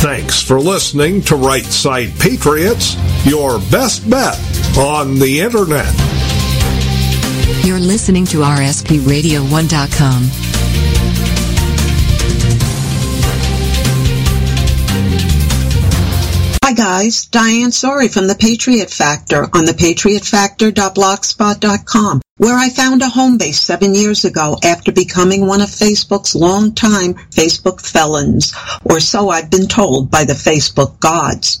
[0.00, 4.38] Thanks for listening to Right Side Patriots, your best bet
[4.78, 5.92] on the Internet.
[7.64, 10.49] You're listening to RSPRadio1.com.
[16.70, 23.38] Hi guys, Diane Sori from The Patriot Factor on thepatriotfactor.blogspot.com, where I found a home
[23.38, 28.54] base seven years ago after becoming one of Facebook's longtime Facebook felons,
[28.84, 31.60] or so I've been told by the Facebook gods.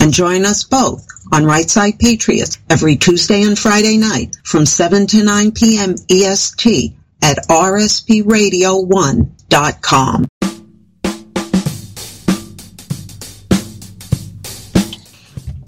[0.00, 5.06] and join us both on Right Side Patriots every Tuesday and Friday night from 7
[5.08, 5.96] to 9 p.m.
[6.10, 10.26] EST at rspradio1.com.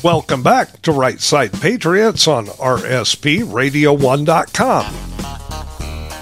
[0.02, 4.94] Welcome back to Right Side Patriots on rspradio1.com.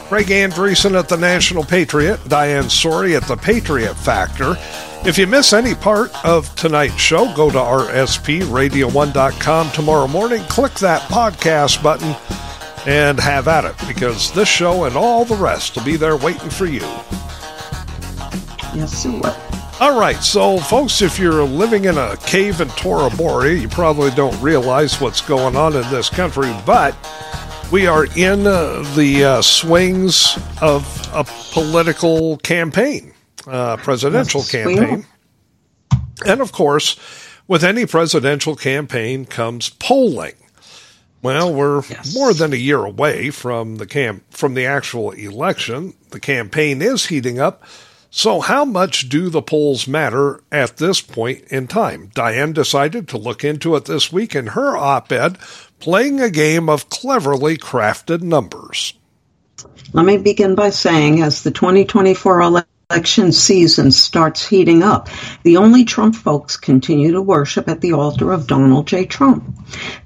[0.08, 4.56] Craig Andresen at the National Patriot, Diane Sori at the Patriot Factor.
[5.04, 11.02] If you miss any part of tonight's show, go to rspradio1.com tomorrow morning, click that
[11.02, 12.14] podcast button,
[12.86, 16.50] and have at it because this show and all the rest will be there waiting
[16.50, 16.80] for you.
[18.74, 19.20] Yes, sir.
[19.80, 24.10] All right, so folks, if you're living in a cave in Tora Bora, you probably
[24.10, 26.96] don't realize what's going on in this country, but
[27.70, 30.84] we are in uh, the uh, swings of
[31.14, 33.12] a political campaign,
[33.48, 35.06] uh, presidential campaign.
[36.26, 36.96] And of course,
[37.48, 40.34] with any presidential campaign comes polling.
[41.22, 42.14] Well, we're Yes.
[42.14, 45.94] more than a year away from the camp from the actual election.
[46.10, 47.64] The campaign is heating up.
[48.10, 52.10] So how much do the polls matter at this point in time?
[52.14, 55.38] Diane decided to look into it this week in her op-ed,
[55.80, 58.94] playing a game of cleverly crafted numbers.
[59.92, 65.10] Let me begin by saying, as the 2024 election season starts heating up,
[65.42, 69.04] the only Trump folks continue to worship at the altar of Donald J.
[69.04, 69.44] Trump.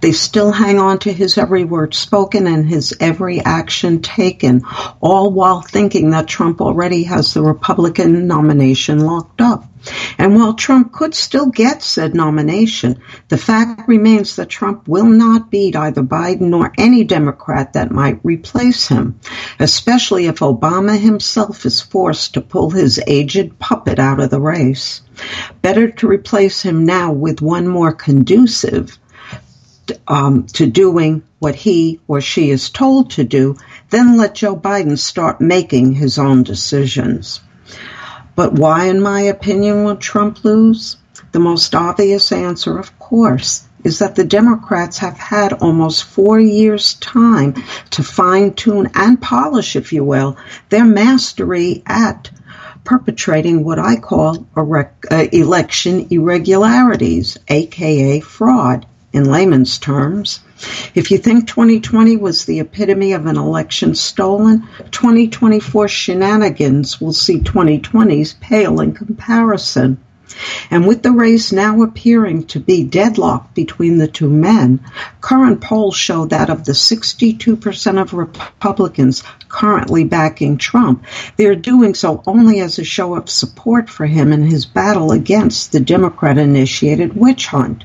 [0.01, 4.65] They still hang on to his every word spoken and his every action taken,
[5.01, 9.65] all while thinking that Trump already has the Republican nomination locked up.
[10.19, 15.51] And while Trump could still get said nomination, the fact remains that Trump will not
[15.51, 19.19] beat either Biden nor any Democrat that might replace him,
[19.59, 25.03] especially if Obama himself is forced to pull his aged puppet out of the race.
[25.61, 28.99] Better to replace him now with one more conducive
[30.07, 33.57] um, to doing what he or she is told to do,
[33.91, 37.41] then let Joe Biden start making his own decisions.
[38.35, 40.97] But why, in my opinion, will Trump lose?
[41.33, 46.95] The most obvious answer, of course, is that the Democrats have had almost four years'
[46.95, 47.55] time
[47.91, 50.37] to fine tune and polish, if you will,
[50.69, 52.31] their mastery at
[52.85, 54.85] perpetrating what I call uh,
[55.33, 60.41] election irregularities, aka fraud, in layman's terms.
[60.95, 67.39] If you think 2020 was the epitome of an election stolen, 2024 shenanigans will see
[67.41, 69.99] 2020's pale in comparison.
[70.71, 74.81] And with the race now appearing to be deadlocked between the two men,
[75.21, 81.05] current polls show that of the 62% of Republicans currently backing Trump,
[81.37, 85.13] they are doing so only as a show of support for him in his battle
[85.13, 87.85] against the Democrat initiated witch hunt.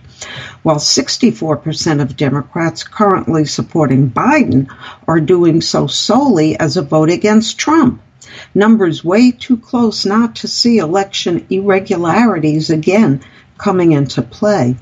[0.63, 4.67] While 64% of Democrats currently supporting Biden
[5.07, 8.01] are doing so solely as a vote against Trump
[8.53, 13.21] numbers way too close not to see election irregularities again
[13.57, 14.75] coming into play.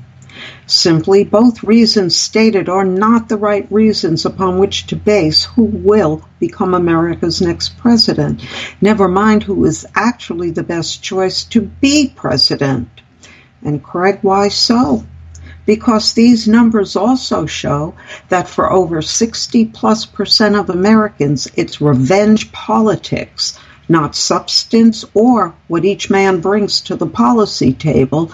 [0.66, 6.22] Simply, both reasons stated are not the right reasons upon which to base who will
[6.40, 8.42] become America's next president,
[8.80, 12.88] never mind who is actually the best choice to be president.
[13.62, 15.04] And Craig, why so?
[15.66, 17.94] because these numbers also show
[18.28, 23.58] that for over 60 plus percent of Americans, it's revenge politics,
[23.88, 28.32] not substance or what each man brings to the policy table,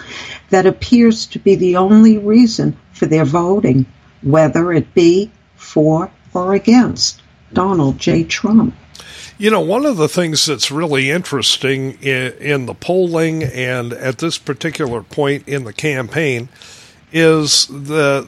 [0.49, 3.85] that appears to be the only reason for their voting,
[4.21, 7.21] whether it be for or against
[7.53, 8.23] Donald J.
[8.23, 8.73] Trump.
[9.37, 14.19] You know, one of the things that's really interesting in, in, the polling and at
[14.19, 16.49] this particular point in the campaign
[17.11, 18.27] is the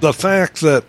[0.00, 0.84] the fact that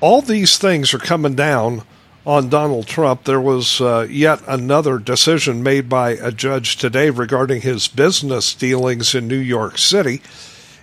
[0.00, 1.82] all these things are coming down
[2.26, 3.24] on Donald Trump.
[3.24, 9.14] There was uh, yet another decision made by a judge today regarding his business dealings
[9.14, 10.18] in New York City.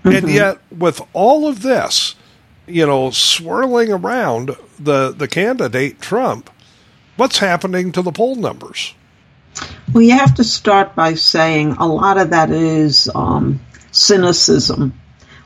[0.04, 0.10] Mm-hmm.
[0.10, 2.16] And yet, with all of this,
[2.66, 6.50] you know, swirling around the, the candidate Trump,
[7.16, 8.94] what's happening to the poll numbers?
[9.94, 13.60] Well, you have to start by saying a lot of that is um,
[13.92, 14.94] cynicism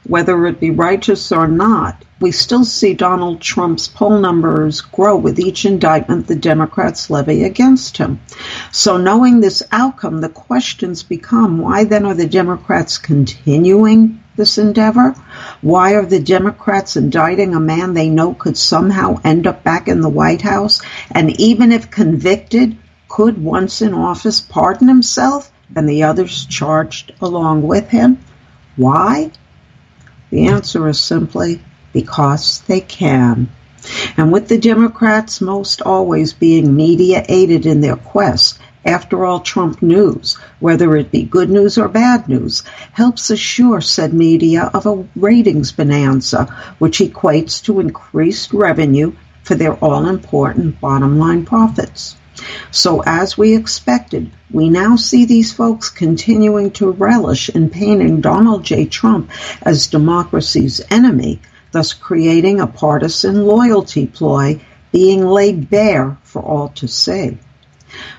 [0.04, 5.39] whether it be righteous or not, we still see Donald Trump's poll numbers grow with
[5.39, 8.20] each indictment the Democrats levy against him.
[8.72, 15.16] So, knowing this outcome, the questions become why then are the Democrats continuing this endeavor?
[15.62, 20.02] Why are the Democrats indicting a man they know could somehow end up back in
[20.02, 20.82] the White House
[21.12, 22.78] and even if convicted,
[23.08, 28.18] could once in office pardon himself and the others charged along with him?
[28.76, 29.32] Why?
[30.32, 31.61] The answer is simply
[31.93, 33.49] because they can.
[34.15, 39.82] And with the Democrats most always being media aided in their quest, after all, Trump
[39.82, 42.63] news, whether it be good news or bad news,
[42.93, 46.45] helps assure said media of a ratings bonanza,
[46.79, 49.11] which equates to increased revenue
[49.43, 52.15] for their all important bottom line profits.
[52.71, 58.63] So, as we expected, we now see these folks continuing to relish in painting Donald
[58.63, 58.85] J.
[58.85, 59.29] Trump
[59.61, 64.61] as democracy's enemy, thus creating a partisan loyalty ploy
[64.91, 67.37] being laid bare for all to see.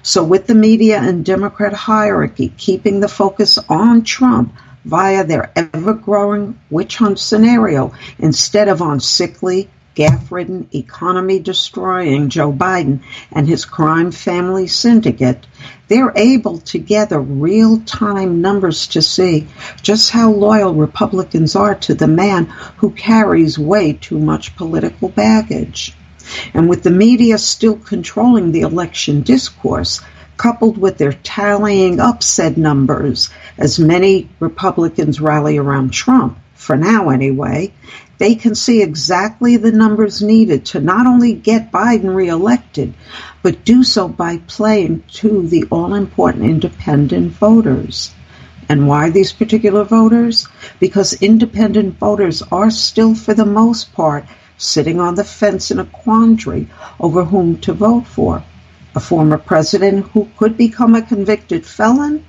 [0.03, 4.55] So, with the media and Democrat hierarchy keeping the focus on Trump
[4.85, 12.29] via their ever growing witch hunt scenario instead of on sickly, gaffe ridden, economy destroying
[12.29, 15.47] Joe Biden and his crime family syndicate,
[15.89, 19.47] they're able to gather real time numbers to see
[19.83, 22.47] just how loyal Republicans are to the man
[22.79, 25.95] who carries way too much political baggage.
[26.55, 30.01] And with the media still controlling the election discourse,
[30.37, 37.11] coupled with their tallying up said numbers as many Republicans rally around Trump, for now
[37.11, 37.73] anyway,
[38.23, 42.95] they can see exactly the numbers needed to not only get Biden reelected,
[43.43, 48.15] but do so by playing to the all important independent voters.
[48.69, 50.47] And why these particular voters?
[50.79, 54.25] Because independent voters are still, for the most part,
[54.57, 56.69] sitting on the fence in a quandary
[57.01, 58.45] over whom to vote for.
[58.95, 62.25] A former president who could become a convicted felon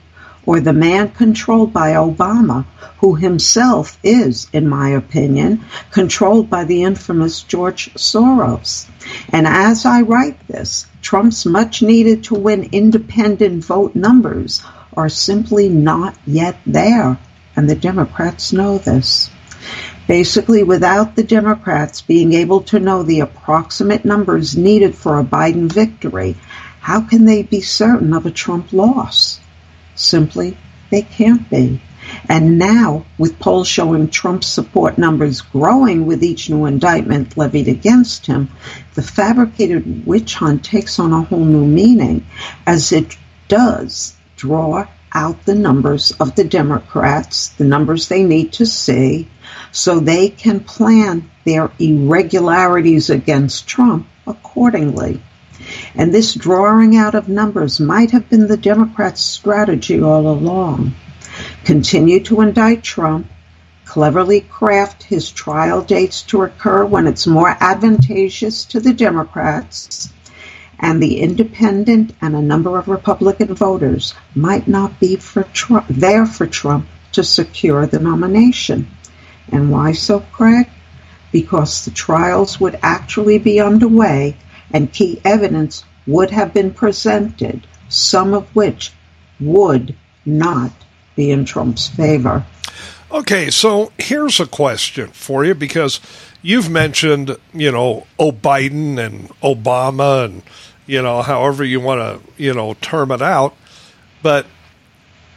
[0.45, 2.65] or the man controlled by Obama,
[2.99, 8.87] who himself is, in my opinion, controlled by the infamous George Soros.
[9.29, 14.61] And as I write this, Trump's much needed to win independent vote numbers
[14.95, 17.17] are simply not yet there,
[17.55, 19.29] and the Democrats know this.
[20.07, 25.71] Basically, without the Democrats being able to know the approximate numbers needed for a Biden
[25.71, 26.35] victory,
[26.81, 29.39] how can they be certain of a Trump loss?
[29.95, 30.57] Simply,
[30.89, 31.81] they can't be.
[32.27, 38.25] And now, with polls showing Trump's support numbers growing with each new indictment levied against
[38.25, 38.49] him,
[38.93, 42.25] the fabricated witch hunt takes on a whole new meaning
[42.65, 43.17] as it
[43.47, 49.27] does draw out the numbers of the Democrats, the numbers they need to see,
[49.71, 55.21] so they can plan their irregularities against Trump accordingly.
[55.95, 60.95] And this drawing out of numbers might have been the Democrats' strategy all along.
[61.63, 63.27] Continue to indict Trump,
[63.85, 70.11] cleverly craft his trial dates to occur when it's more advantageous to the Democrats,
[70.79, 76.25] and the independent and a number of Republican voters might not be for Trump, there
[76.25, 78.87] for Trump to secure the nomination.
[79.51, 80.67] And why so, Craig?
[81.31, 84.35] Because the trials would actually be underway
[84.71, 88.91] and key evidence would have been presented, some of which
[89.39, 89.95] would
[90.25, 90.71] not
[91.15, 92.45] be in Trump's favor.
[93.11, 95.99] Okay, so here's a question for you because
[96.41, 100.41] you've mentioned, you know, O'Biden and Obama and,
[100.87, 103.55] you know, however you want to, you know, term it out.
[104.23, 104.47] But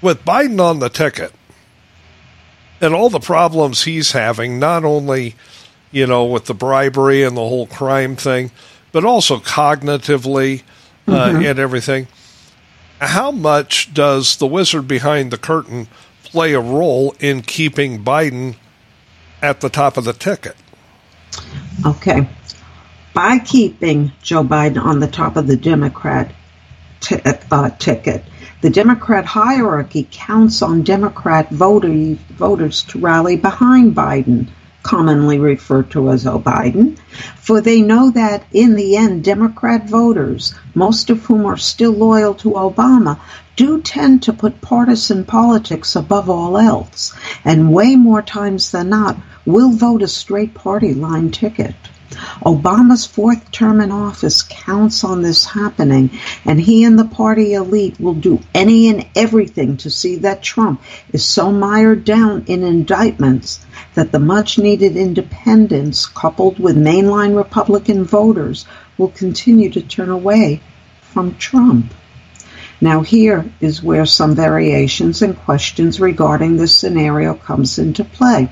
[0.01, 1.33] with Biden on the ticket,
[2.81, 5.35] and all the problems he's having, not only,
[5.91, 8.51] you know, with the bribery and the whole crime thing,
[8.97, 10.63] but also cognitively
[11.07, 11.45] uh, mm-hmm.
[11.45, 12.09] and everything.
[12.99, 15.89] How much does the wizard behind the curtain
[16.25, 18.57] play a role in keeping Biden
[19.43, 20.57] at the top of the ticket?
[21.85, 22.27] Okay.
[23.13, 26.33] By keeping Joe Biden on the top of the Democrat
[27.01, 27.21] t-
[27.51, 28.25] uh, ticket,
[28.63, 34.49] the Democrat hierarchy counts on Democrat voter, voters to rally behind Biden,
[34.87, 36.97] commonly referred to as O'Biden,
[37.41, 42.35] for they know that in the end, Democrat voters, most of whom are still loyal
[42.35, 43.19] to Obama,
[43.57, 47.13] do tend to put partisan politics above all else,
[47.45, 51.75] and way more times than not will vote a straight party line ticket.
[52.45, 56.11] Obama's fourth term in office counts on this happening,
[56.45, 60.83] and he and the party elite will do any and everything to see that Trump
[61.13, 68.05] is so mired down in indictments that the much needed independence, coupled with mainline Republican
[68.05, 68.67] voters,
[68.99, 70.61] will continue to turn away
[71.01, 71.93] from Trump.
[72.81, 78.51] Now here is where some variations and questions regarding this scenario comes into play.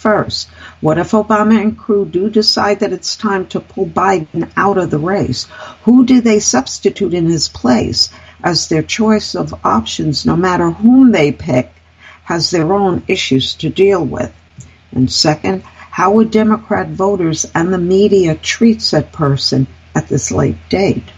[0.00, 0.48] First,
[0.80, 4.90] what if Obama and crew do decide that it's time to pull Biden out of
[4.90, 5.48] the race?
[5.82, 8.08] Who do they substitute in his place
[8.44, 11.72] as their choice of options, no matter whom they pick,
[12.22, 14.32] has their own issues to deal with?
[14.92, 20.68] And second, how would Democrat voters and the media treat said person at this late
[20.68, 21.10] date?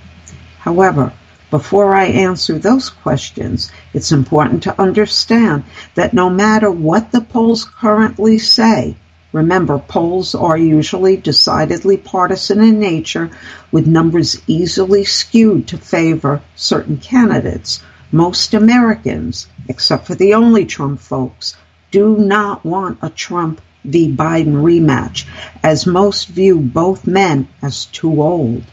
[0.58, 1.12] However,
[1.50, 5.64] before I answer those questions, it's important to understand
[5.96, 8.96] that no matter what the polls currently say,
[9.32, 13.30] Remember, polls are usually decidedly partisan in nature,
[13.70, 17.80] with numbers easily skewed to favor certain candidates.
[18.10, 21.56] Most Americans, except for the only Trump folks,
[21.92, 24.12] do not want a Trump v.
[24.12, 25.26] Biden rematch,
[25.62, 28.64] as most view both men as too old,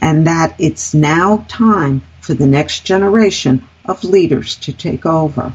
[0.00, 5.54] and that it's now time for the next generation of leaders to take over.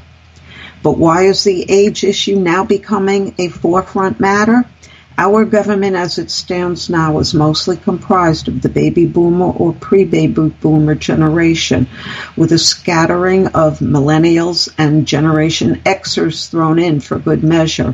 [0.81, 4.63] But why is the age issue now becoming a forefront matter?
[5.17, 10.49] Our government as it stands now is mostly comprised of the baby boomer or pre-baby
[10.61, 11.87] boomer generation,
[12.37, 17.93] with a scattering of millennials and Generation Xers thrown in for good measure.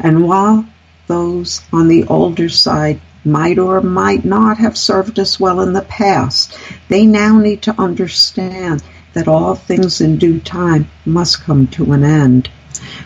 [0.00, 0.66] And while
[1.06, 5.82] those on the older side might or might not have served us well in the
[5.82, 6.58] past,
[6.88, 12.04] they now need to understand that all things in due time must come to an
[12.04, 12.48] end.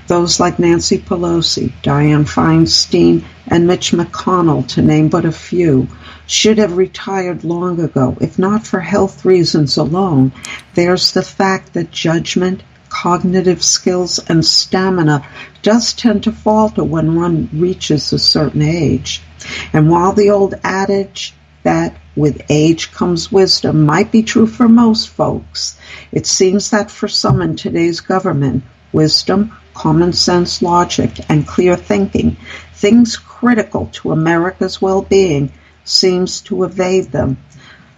[0.07, 5.89] Those like Nancy Pelosi, Dianne Feinstein, and Mitch McConnell, to name but a few,
[6.27, 10.33] should have retired long ago, if not for health reasons alone.
[10.75, 15.27] There's the fact that judgment, cognitive skills, and stamina
[15.63, 19.23] does tend to falter when one reaches a certain age.
[19.73, 21.35] And while the old adage
[21.65, 25.77] that with age comes wisdom might be true for most folks.
[26.13, 32.37] It seems that for some in today's government, wisdom, common sense logic, and clear thinking,
[32.75, 35.53] things critical to America's well-being,
[35.85, 37.37] seems to evade them.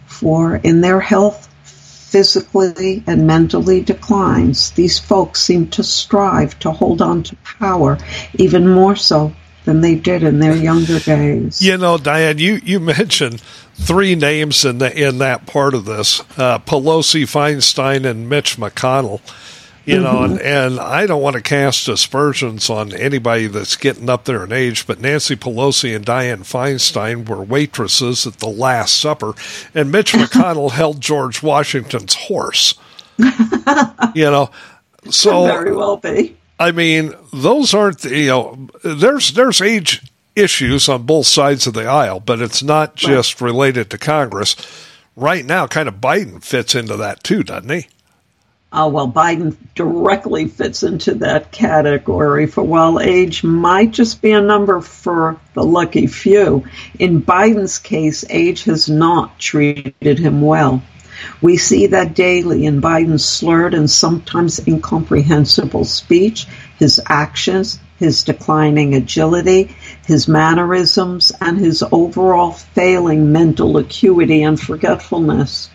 [0.07, 7.03] For in their health, physically and mentally declines, these folks seem to strive to hold
[7.03, 7.99] on to power
[8.35, 9.33] even more so
[9.67, 11.61] than they did in their younger days.
[11.61, 13.41] You know, Diane, you, you mentioned
[13.75, 19.21] three names in the in that part of this: uh, Pelosi, Feinstein, and Mitch McConnell.
[19.85, 20.05] You mm-hmm.
[20.05, 24.43] know, and, and I don't want to cast aspersions on anybody that's getting up there
[24.43, 29.35] in age, but Nancy Pelosi and Dianne Feinstein were waitresses at the Last Supper,
[29.75, 32.75] and Mitch McConnell held George Washington's horse.
[33.19, 34.51] you know,
[35.09, 36.37] so very well be.
[36.59, 40.03] I mean, those aren't you know there's there's age
[40.35, 43.47] issues on both sides of the aisle, but it's not just right.
[43.47, 44.57] related to Congress.
[45.17, 47.87] Right now, kind of Biden fits into that too, doesn't he?
[48.73, 54.41] Oh, well, Biden directly fits into that category for while age might just be a
[54.41, 56.65] number for the lucky few.
[56.99, 60.83] In Biden's case, age has not treated him well.
[61.41, 66.47] We see that daily in Biden's slurred and sometimes incomprehensible speech,
[66.79, 69.75] his actions, his declining agility,
[70.07, 75.71] his mannerisms, and his overall failing mental acuity and forgetfulness.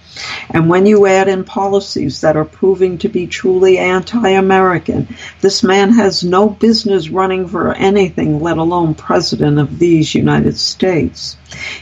[0.49, 5.93] And when you add in policies that are proving to be truly anti-American, this man
[5.93, 11.37] has no business running for anything, let alone president of these United States.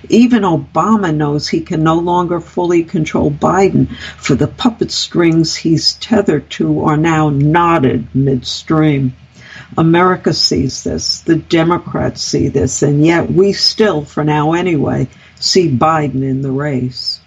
[0.10, 5.94] Even Obama knows he can no longer fully control Biden, for the puppet strings he's
[5.96, 9.14] tethered to are now knotted midstream.
[9.78, 15.70] America sees this, the Democrats see this, and yet we still, for now anyway, see
[15.70, 17.20] Biden in the race.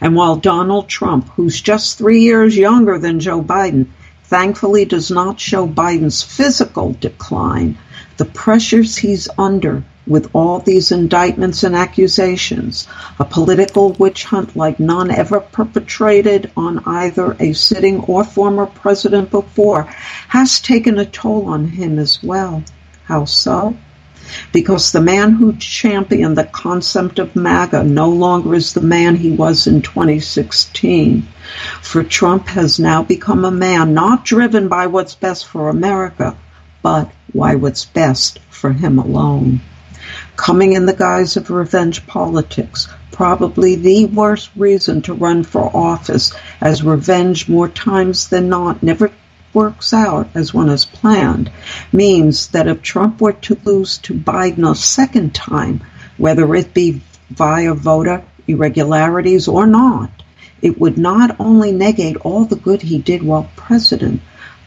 [0.00, 3.88] And while Donald Trump, who's just three years younger than Joe Biden,
[4.24, 7.78] thankfully does not show Biden's physical decline,
[8.16, 12.86] the pressures he's under with all these indictments and accusations,
[13.18, 19.30] a political witch hunt like none ever perpetrated on either a sitting or former president
[19.30, 19.84] before,
[20.28, 22.62] has taken a toll on him as well.
[23.04, 23.76] How so?
[24.52, 29.30] Because the man who championed the concept of MAGA no longer is the man he
[29.30, 31.26] was in 2016.
[31.82, 36.36] For Trump has now become a man not driven by what's best for America,
[36.82, 39.60] but why what's best for him alone
[40.36, 46.32] coming in the guise of revenge politics, probably the worst reason to run for office,
[46.60, 49.10] as revenge more times than not never
[49.54, 51.50] works out as one has planned,
[51.92, 55.82] means that if Trump were to lose to Biden a second time,
[56.16, 57.00] whether it be
[57.30, 60.10] via voter irregularities or not,
[60.60, 64.20] it would not only negate all the good he did while president,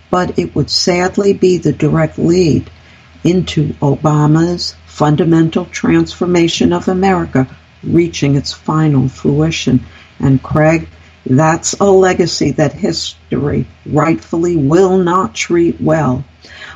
[0.09, 2.69] but it would sadly be the direct lead
[3.23, 7.47] into Obama's fundamental transformation of America
[7.83, 9.83] reaching its final fruition.
[10.19, 10.87] And Craig,
[11.29, 16.23] that's a legacy that history rightfully will not treat well.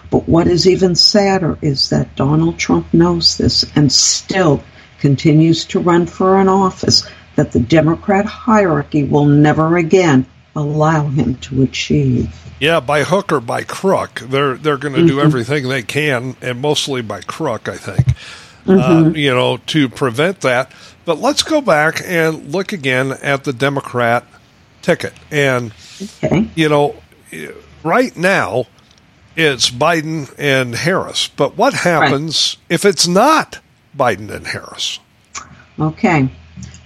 [0.10, 4.62] But what is even sadder is that Donald Trump knows this and still
[5.00, 10.26] continues to run for an office that the Democrat hierarchy will never again
[10.56, 12.38] allow him to achieve.
[12.60, 15.08] Yeah, by hook or by crook, they're they're going to mm-hmm.
[15.08, 18.10] do everything they can, and mostly by crook, I think.
[18.68, 19.08] Uh, mm-hmm.
[19.08, 20.72] Uh, you know, to prevent that.
[21.04, 24.24] But let's go back and look again at the Democrat
[24.82, 26.50] ticket, and okay.
[26.56, 26.96] you know,
[27.84, 28.66] right now
[29.36, 31.28] it's Biden and Harris.
[31.28, 32.76] But what happens right.
[32.76, 33.60] if it's not
[33.98, 35.00] Biden and Harris?
[35.80, 36.30] Okay.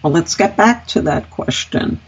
[0.04, 2.00] Well, let's get back to that question.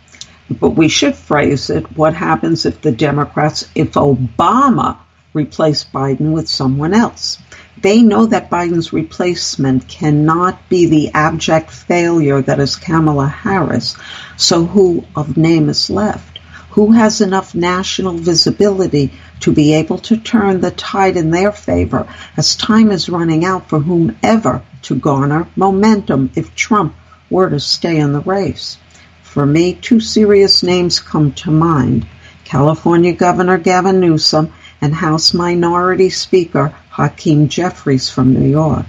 [0.50, 4.98] But we should phrase it what happens if the Democrats, if Obama
[5.34, 7.38] replaced Biden with someone else?
[7.80, 13.96] They know that Biden's replacement cannot be the abject failure that is Kamala Harris.
[14.36, 16.40] So who of name is left?
[16.72, 19.12] Who has enough national visibility
[19.42, 23.70] to be able to turn the tide in their favor as time is running out
[23.70, 26.96] for whomever to garner momentum if Trump
[27.30, 28.78] were to stay in the race?
[29.22, 32.08] For me, two serious names come to mind
[32.44, 34.52] California Governor Gavin Newsom
[34.82, 38.88] and House Minority Speaker Hakeem Jeffries from New York.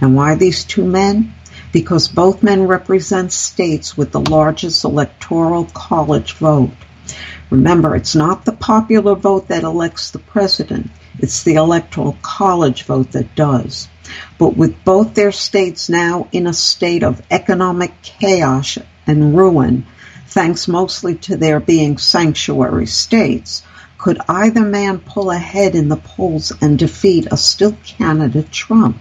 [0.00, 1.34] And why these two men?
[1.72, 6.70] Because both men represent states with the largest electoral college vote.
[7.50, 13.12] Remember, it's not the popular vote that elects the president, it's the electoral college vote
[13.12, 13.88] that does.
[14.38, 19.84] But with both their states now in a state of economic chaos and ruin,
[20.28, 23.62] thanks mostly to their being sanctuary states,
[24.04, 28.98] could either man pull ahead in the polls and defeat a still candidate Trump?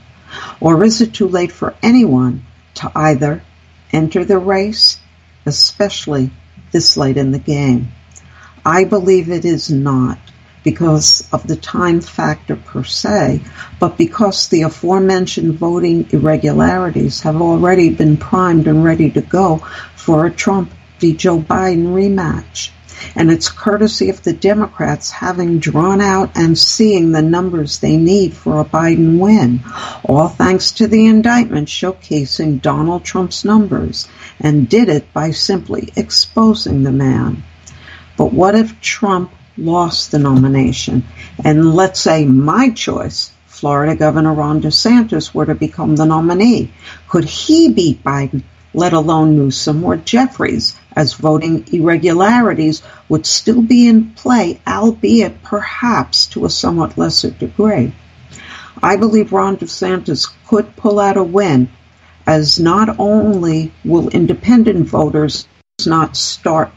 [0.61, 2.45] Or is it too late for anyone
[2.75, 3.43] to either
[3.91, 4.97] enter the race,
[5.45, 6.31] especially
[6.71, 7.91] this late in the game?
[8.65, 10.19] I believe it is not
[10.63, 13.41] because of the time factor per se,
[13.81, 19.57] but because the aforementioned voting irregularities have already been primed and ready to go
[19.97, 21.13] for a Trump v.
[21.13, 22.69] Joe Biden rematch.
[23.15, 28.33] And it's courtesy of the Democrats having drawn out and seeing the numbers they need
[28.33, 29.61] for a Biden win,
[30.03, 34.07] all thanks to the indictment showcasing Donald Trump's numbers,
[34.39, 37.43] and did it by simply exposing the man.
[38.17, 41.03] But what if Trump lost the nomination.
[41.43, 46.71] And let's say my choice, Florida Governor Ron DeSantis, were to become the nominee.
[47.07, 48.43] Could he beat Biden,
[48.73, 56.27] let alone Newsom or Jeffries, as voting irregularities would still be in play, albeit perhaps
[56.27, 57.93] to a somewhat lesser degree?
[58.81, 61.69] I believe Ron DeSantis could pull out a win,
[62.25, 65.47] as not only will independent voters
[65.85, 66.71] not start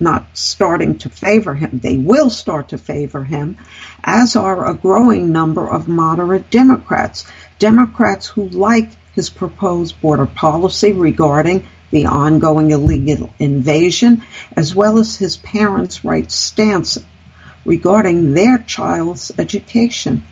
[0.00, 1.78] not starting to favor him.
[1.80, 3.56] They will start to favor him,
[4.02, 7.24] as are a growing number of moderate Democrats.
[7.60, 14.22] Democrats who like his proposed border policy regarding the ongoing illegal invasion,
[14.56, 16.98] as well as his parents' right stance
[17.64, 20.24] regarding their child's education.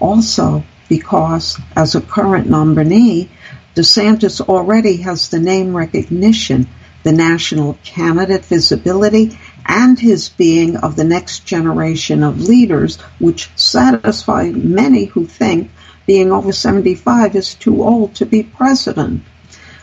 [0.00, 3.28] Also, because as a current nominee,
[3.74, 6.68] DeSantis already has the name recognition
[7.02, 14.50] the national candidate visibility, and his being of the next generation of leaders, which satisfy
[14.50, 15.70] many who think
[16.06, 19.22] being over 75 is too old to be president.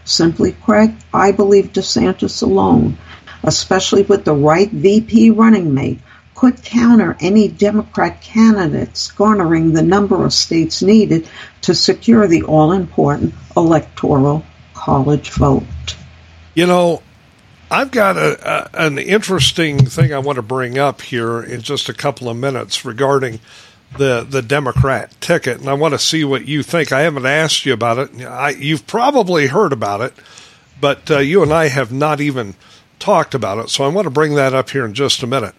[0.06, 2.98] Simply, Craig, I believe DeSantis alone,
[3.44, 6.00] especially with the right VP running mate,
[6.36, 11.28] could counter any Democrat candidates garnering the number of states needed
[11.62, 15.64] to secure the all important electoral college vote.
[16.54, 17.02] You know,
[17.72, 21.90] I've got a, a, an interesting thing I want to bring up here in just
[21.90, 23.40] a couple of minutes regarding
[23.98, 26.92] the the Democrat ticket, and I want to see what you think.
[26.92, 28.26] I haven't asked you about it.
[28.26, 30.14] I, you've probably heard about it,
[30.80, 32.56] but uh, you and I have not even
[33.00, 33.70] talked about it.
[33.70, 35.56] So I want to bring that up here in just a minute.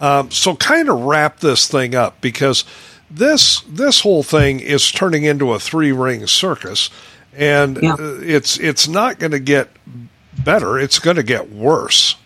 [0.00, 2.64] Um, so kind of wrap this thing up because
[3.10, 6.90] this this whole thing is turning into a three ring circus,
[7.34, 7.96] and yeah.
[7.98, 9.68] It's it's not going to get
[10.44, 10.78] better.
[10.78, 12.16] It's going to get worse.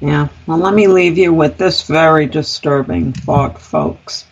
[0.00, 0.28] Yeah.
[0.46, 4.26] Well, let me leave you with this very disturbing thought, folks.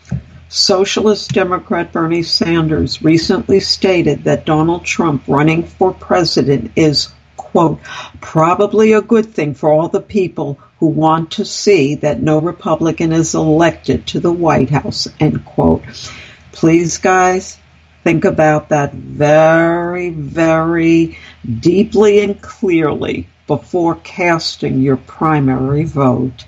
[0.49, 7.83] Socialist Democrat Bernie Sanders recently stated that Donald Trump running for president is, quote,
[8.21, 13.11] probably a good thing for all the people who want to see that no Republican
[13.11, 15.83] is elected to the White House, end quote.
[16.53, 17.57] Please, guys,
[18.05, 21.17] think about that very, very
[21.59, 26.45] deeply and clearly before casting your primary vote.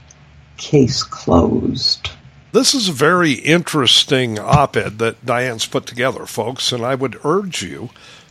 [0.58, 2.12] Case closed.
[2.52, 7.20] This is a very interesting op ed that Diane's put together, folks, and I would
[7.24, 7.89] urge you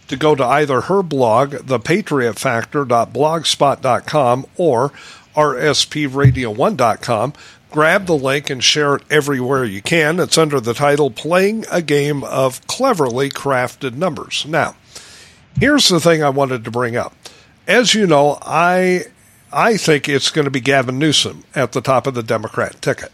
[0.08, 4.92] to go to either her blog, thepatriotfactor.blogspot.com, or
[5.36, 7.32] rspradio1.com.
[7.70, 10.18] Grab the link and share it everywhere you can.
[10.18, 14.46] It's under the title Playing a Game of Cleverly Crafted Numbers.
[14.48, 14.74] Now,
[15.60, 17.14] here's the thing I wanted to bring up
[17.68, 19.04] as you know, I
[19.52, 23.12] I think it's going to be Gavin Newsom at the top of the Democrat ticket.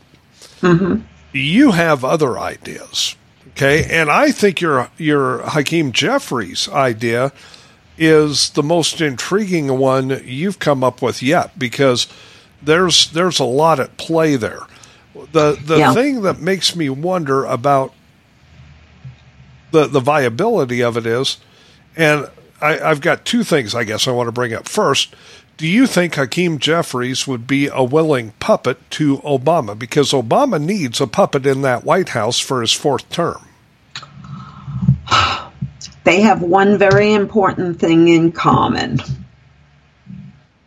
[0.61, 1.03] Mm-hmm.
[1.33, 3.17] You have other ideas,
[3.51, 3.85] okay?
[3.91, 7.33] And I think your your Hakeem Jeffries idea
[7.99, 12.07] is the most intriguing one you've come up with yet because
[12.63, 14.63] there's there's a lot at play there.
[15.33, 15.95] The the yeah.
[15.95, 17.93] thing that makes me wonder about
[19.73, 21.39] the the viability of it is,
[21.97, 22.29] and
[22.65, 24.69] I, have got two things I guess I want to bring up.
[24.69, 25.15] First,
[25.57, 29.79] do you think Hakeem Jeffries would be a willing puppet to Obama?
[29.79, 33.43] Because Obama needs a puppet in that White House for his fourth term.
[36.05, 39.01] They have one very important thing in common.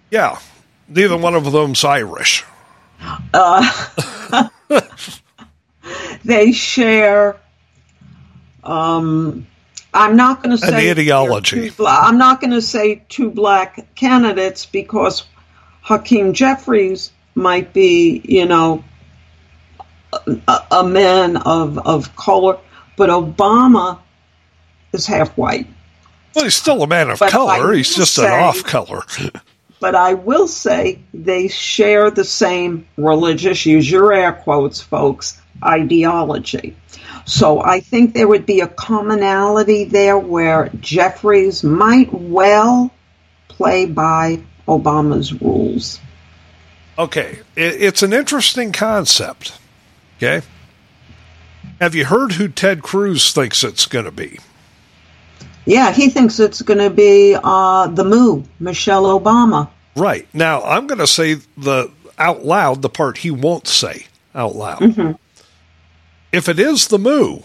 [0.09, 0.39] Yeah,
[0.87, 2.43] neither one of them's Irish.
[3.33, 4.49] Uh,
[6.25, 7.37] they share
[8.63, 9.45] um,
[9.93, 11.71] I'm not going to say an ideology.
[11.79, 15.25] I'm not going to say two black candidates because
[15.81, 18.83] Hakeem Jeffries might be, you know,
[20.47, 22.59] a, a man of of color,
[22.95, 23.99] but Obama
[24.93, 25.67] is half white.
[26.35, 27.73] Well, he's still a man of but color.
[27.73, 29.03] He's just say, an off color.
[29.79, 36.75] but I will say they share the same religious, use your air quotes, folks, ideology.
[37.27, 42.89] So I think there would be a commonality there where Jeffries might well
[43.49, 45.99] play by Obama's rules.
[46.97, 49.59] Okay, it's an interesting concept.
[50.17, 50.41] Okay.
[51.81, 54.39] Have you heard who Ted Cruz thinks it's going to be?
[55.65, 59.69] Yeah, he thinks it's going to be uh, the Moo, Michelle Obama.
[59.95, 60.27] Right.
[60.33, 64.79] Now, I'm going to say the out loud the part he won't say out loud.
[64.79, 65.11] Mm-hmm
[66.31, 67.39] if it is the moo,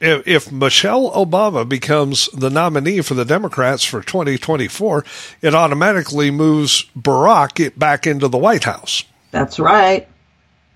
[0.00, 5.04] if, if Michelle Obama becomes the nominee for the Democrats for 2024,
[5.42, 9.04] it automatically moves Barack back into the White House.
[9.30, 10.08] That's right.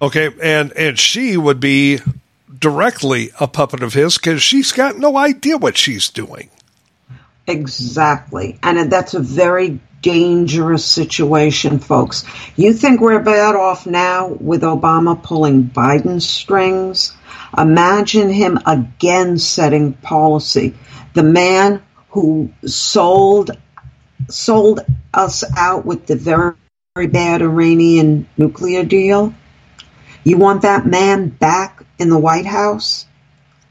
[0.03, 2.01] Okay, and and she would be
[2.57, 6.51] directly a puppet of his because she's got no idea what she's doing.
[7.47, 12.25] Exactly, and that's a very dangerous situation, folks.
[12.57, 17.15] You think we're bad off now with Obama pulling Biden's strings?
[17.59, 20.75] Imagine him again setting policy.
[21.15, 23.51] The man who sold
[24.29, 24.81] sold
[25.13, 26.55] us out with the very,
[26.95, 29.35] very bad Iranian nuclear deal.
[30.25, 33.07] You want that man back in the White House?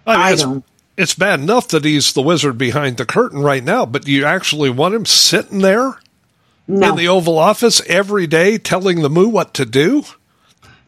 [0.06, 0.66] I, mean, I don't.
[0.96, 4.70] It's bad enough that he's the wizard behind the curtain right now, but you actually
[4.70, 5.98] want him sitting there
[6.68, 6.90] no.
[6.90, 10.04] in the Oval Office every day telling the moo what to do?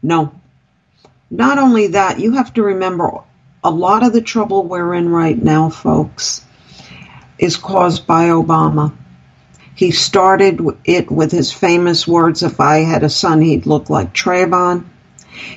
[0.04, 0.40] No,
[1.30, 3.22] not only that, you have to remember
[3.64, 6.46] a lot of the trouble we're in right now, folks,
[7.40, 8.96] is caused by Obama.
[9.76, 14.14] He started it with his famous words, if I had a son, he'd look like
[14.14, 14.86] Trayvon.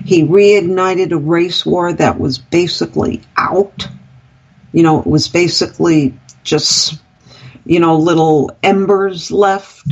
[0.04, 3.86] He reignited a race war that was basically out.
[4.72, 7.00] You know, it was basically just,
[7.64, 9.86] you know, little embers left.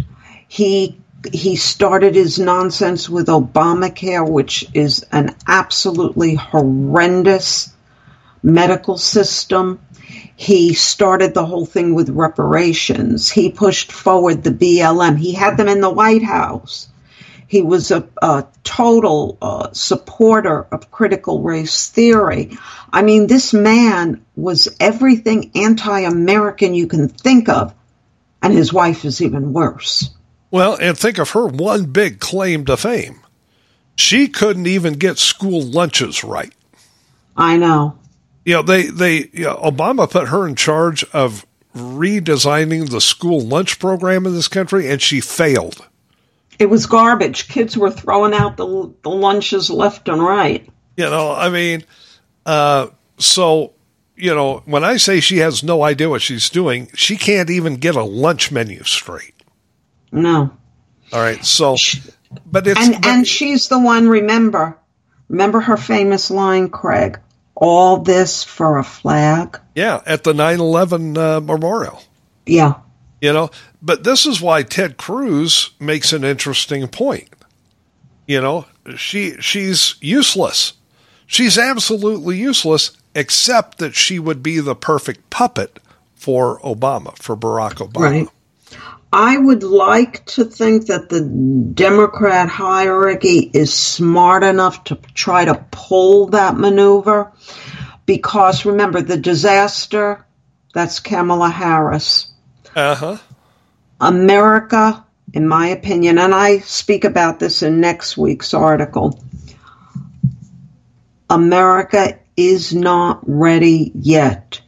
[0.49, 1.01] He
[1.33, 7.73] he started his nonsense with Obamacare, which is an absolutely horrendous
[8.43, 9.81] medical system.
[10.37, 13.31] He started the whole thing with reparations.
[13.31, 15.19] He pushed forward the BLM.
[15.19, 16.89] He had them in the White House.
[17.49, 22.59] He was a, a total uh, supporter of critical race theory.
[22.93, 27.73] I mean, this man was everything anti American you can think of,
[28.43, 30.11] and his wife is even worse.
[30.51, 33.21] Well, and think of her one big claim to fame.
[33.97, 36.53] She couldn't even get school lunches right.
[37.37, 37.99] I know.
[38.45, 43.41] You know, they, they, you know, Obama put her in charge of redesigning the school
[43.41, 45.87] lunch program in this country, and she failed.
[46.59, 47.49] It was garbage.
[47.49, 50.67] Kids were throwing out the, the lunches left and right.
[50.97, 51.85] You know, I mean,
[52.47, 52.89] uh,
[53.19, 53.75] so,
[54.15, 57.77] you know, when I say she has no idea what she's doing, she can't even
[57.77, 59.35] get a lunch menu straight.
[60.17, 60.51] No.
[61.13, 61.45] All right.
[61.45, 61.77] So,
[62.47, 64.09] but it's and but, and she's the one.
[64.09, 64.77] Remember,
[65.29, 67.21] remember her famous line, Craig.
[67.55, 69.61] All this for a flag.
[69.75, 72.03] Yeah, at the 9/11 uh, memorial.
[72.45, 72.75] Yeah.
[73.21, 73.51] You know,
[73.81, 77.29] but this is why Ted Cruz makes an interesting point.
[78.27, 80.75] You know, she she's useless.
[81.27, 85.79] She's absolutely useless, except that she would be the perfect puppet
[86.15, 88.01] for Obama, for Barack Obama.
[88.01, 88.29] Right.
[89.13, 95.65] I would like to think that the Democrat hierarchy is smart enough to try to
[95.71, 97.33] pull that maneuver
[98.05, 100.25] because remember the disaster
[100.75, 102.31] that's Kamala Harris.
[102.75, 103.17] Uh-huh.
[104.01, 109.23] America, in my opinion, and I speak about this in next week's article.
[111.31, 114.61] America is not ready yet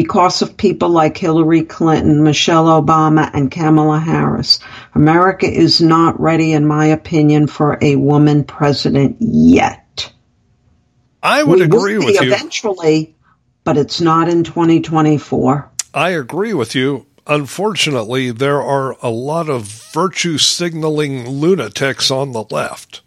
[0.00, 4.58] because of people like Hillary Clinton, Michelle Obama, and Kamala Harris.
[4.94, 10.10] America is not ready, in my opinion, for a woman president yet.
[11.22, 12.32] I would we agree with be you.
[12.32, 13.14] Eventually,
[13.62, 15.70] but it's not in 2024.
[15.92, 17.04] I agree with you.
[17.26, 23.02] Unfortunately, there are a lot of virtue signaling lunatics on the left.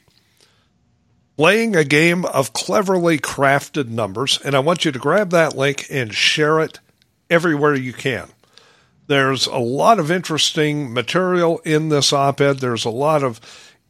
[1.36, 4.40] playing a game of cleverly crafted numbers.
[4.44, 6.80] And I want you to grab that link and share it
[7.30, 8.30] everywhere you can.
[9.07, 12.59] There's a lot of interesting material in this op ed.
[12.59, 13.40] There's a lot of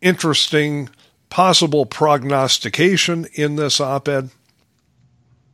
[0.01, 0.91] interesting
[1.31, 4.31] possible prognostication in this op ed.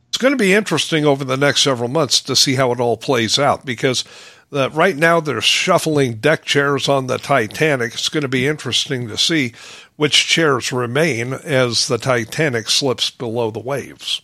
[0.09, 2.97] It's going to be interesting over the next several months to see how it all
[2.97, 4.03] plays out because
[4.51, 7.93] uh, right now they're shuffling deck chairs on the Titanic.
[7.93, 9.53] It's going to be interesting to see
[9.95, 14.21] which chairs remain as the Titanic slips below the waves.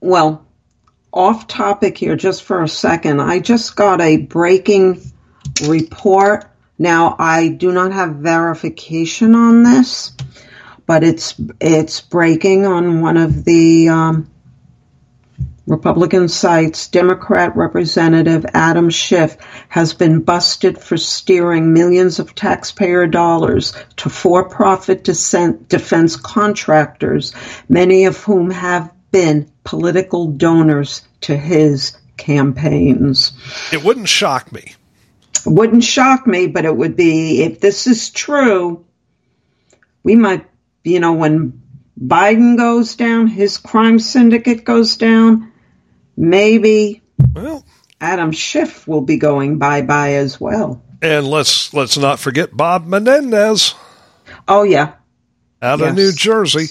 [0.00, 0.46] Well,
[1.16, 3.20] off topic here just for a second.
[3.20, 5.00] I just got a breaking
[5.66, 6.44] report.
[6.78, 10.12] Now, I do not have verification on this,
[10.84, 14.30] but it's it's breaking on one of the um,
[15.66, 16.88] Republican sites.
[16.88, 19.38] Democrat Representative Adam Schiff
[19.70, 27.32] has been busted for steering millions of taxpayer dollars to for-profit defense contractors,
[27.70, 33.32] many of whom have been political donors to his campaigns.
[33.72, 34.74] It wouldn't shock me.
[35.34, 38.84] It wouldn't shock me, but it would be, if this is true,
[40.02, 40.46] we might,
[40.84, 41.62] you know, when
[42.00, 45.52] Biden goes down, his crime syndicate goes down,
[46.16, 47.02] maybe
[47.32, 47.64] well,
[48.00, 50.82] Adam Schiff will be going bye bye as well.
[51.02, 53.74] And let's let's not forget Bob Menendez.
[54.48, 54.94] Oh yeah,
[55.62, 55.88] out yes.
[55.88, 56.68] of New Jersey.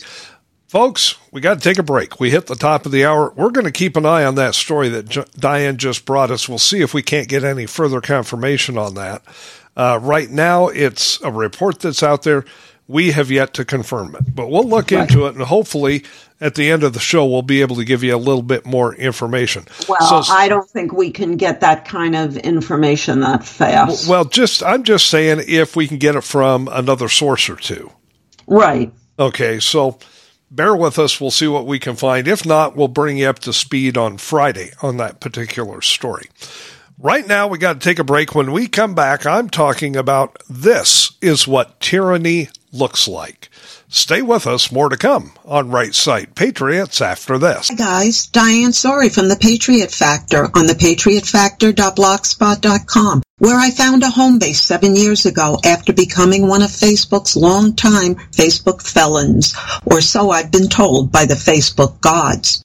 [0.76, 2.20] Folks, we got to take a break.
[2.20, 3.32] We hit the top of the hour.
[3.34, 6.50] We're going to keep an eye on that story that J- Diane just brought us.
[6.50, 9.22] We'll see if we can't get any further confirmation on that.
[9.78, 12.44] Uh, right now, it's a report that's out there.
[12.90, 15.10] We have yet to confirm it, but we'll look right.
[15.10, 16.04] into it and hopefully
[16.42, 18.66] at the end of the show we'll be able to give you a little bit
[18.66, 19.64] more information.
[19.88, 24.10] Well, so, I don't think we can get that kind of information that fast.
[24.10, 27.92] Well, just I'm just saying if we can get it from another source or two.
[28.46, 28.92] Right.
[29.18, 29.98] Okay, so
[30.52, 31.20] bear with us.
[31.20, 32.28] We'll see what we can find.
[32.28, 36.30] If not, we'll bring you up to speed on Friday on that particular story.
[36.98, 38.34] Right now, we got to take a break.
[38.34, 43.50] When we come back, I'm talking about this is what tyranny looks like.
[43.88, 44.72] Stay with us.
[44.72, 47.70] More to come on Right Side Patriots after this.
[47.70, 54.10] Hi guys, Diane Sori from The Patriot Factor on the thepatriotfactor.blogspot.com, where I found a
[54.10, 59.56] home base seven years ago after becoming one of Facebook's longtime Facebook felons,
[59.86, 62.65] or so I've been told by the Facebook gods.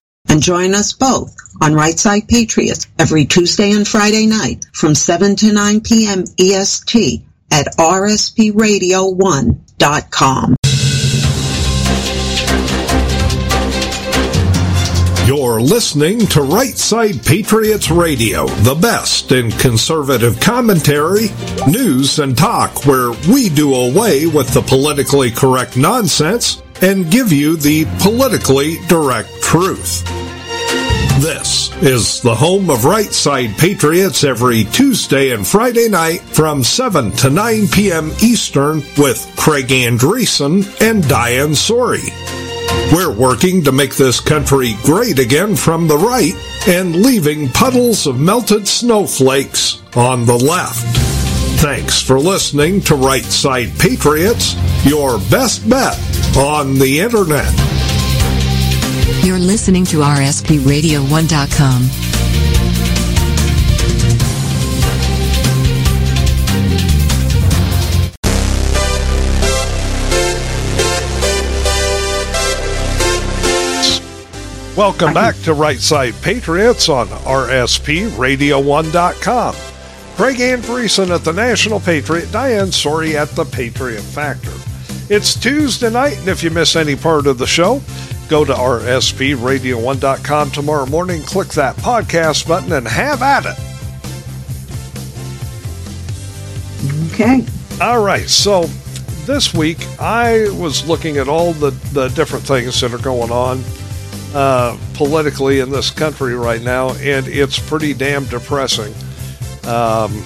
[0.31, 5.35] and join us both on Right Side Patriots every Tuesday and Friday night from 7
[5.35, 6.23] to 9 p.m.
[6.39, 7.21] EST
[7.51, 10.55] at rspradio1.com.
[15.27, 21.27] You're listening to Right Side Patriots Radio, the best in conservative commentary,
[21.67, 27.55] news, and talk, where we do away with the politically correct nonsense and give you
[27.55, 30.03] the politically direct truth.
[31.21, 37.11] This is the home of Right Side Patriots every Tuesday and Friday night from 7
[37.11, 38.11] to 9 p.m.
[38.23, 42.09] Eastern with Craig Andresen and Diane Sori.
[42.91, 46.33] We're working to make this country great again from the right
[46.67, 51.10] and leaving puddles of melted snowflakes on the left.
[51.61, 55.95] Thanks for listening to Right Side Patriots, your best bet
[56.35, 57.53] on the internet.
[59.23, 61.81] You're listening to RSPRadio1.com.
[74.75, 79.70] Welcome back to Right Side Patriots on RSPRadio1.com.
[80.21, 84.53] Craig Andresen at the National Patriot, Diane Sori at the Patriot Factor.
[85.09, 87.81] It's Tuesday night, and if you miss any part of the show,
[88.29, 93.55] go to rspradio1.com tomorrow morning, click that podcast button, and have at it.
[97.13, 97.43] Okay.
[97.81, 98.29] All right.
[98.29, 98.65] So
[99.25, 103.63] this week, I was looking at all the, the different things that are going on
[104.35, 108.93] uh, politically in this country right now, and it's pretty damn depressing.
[109.65, 110.23] Um,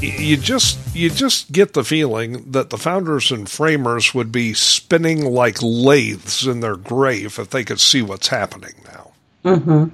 [0.00, 5.24] you just you just get the feeling that the founders and framers would be spinning
[5.24, 9.12] like lathes in their grave if they could see what's happening now.
[9.44, 9.84] Mm-hmm.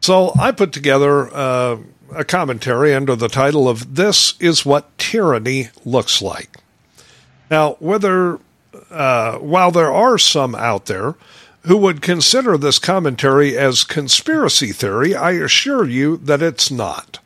[0.00, 1.78] So I put together uh,
[2.14, 6.58] a commentary under the title of "This is what tyranny looks like."
[7.50, 8.38] Now, whether
[8.90, 11.14] uh, while there are some out there
[11.62, 17.18] who would consider this commentary as conspiracy theory, I assure you that it's not.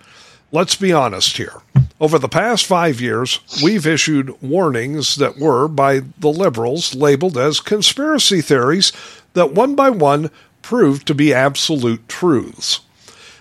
[0.53, 1.63] Let's be honest here.
[2.01, 7.61] Over the past five years, we've issued warnings that were, by the liberals, labeled as
[7.61, 8.93] conspiracy theories
[9.35, 10.31] that one by one
[10.61, 12.81] proved to be absolute truths.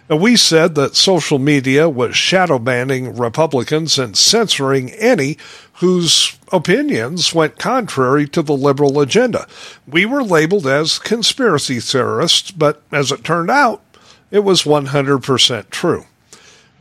[0.07, 5.37] And we said that social media was shadow banning Republicans and censoring any
[5.75, 9.47] whose opinions went contrary to the liberal agenda.
[9.87, 13.81] We were labeled as conspiracy theorists, but as it turned out,
[14.29, 16.05] it was 100% true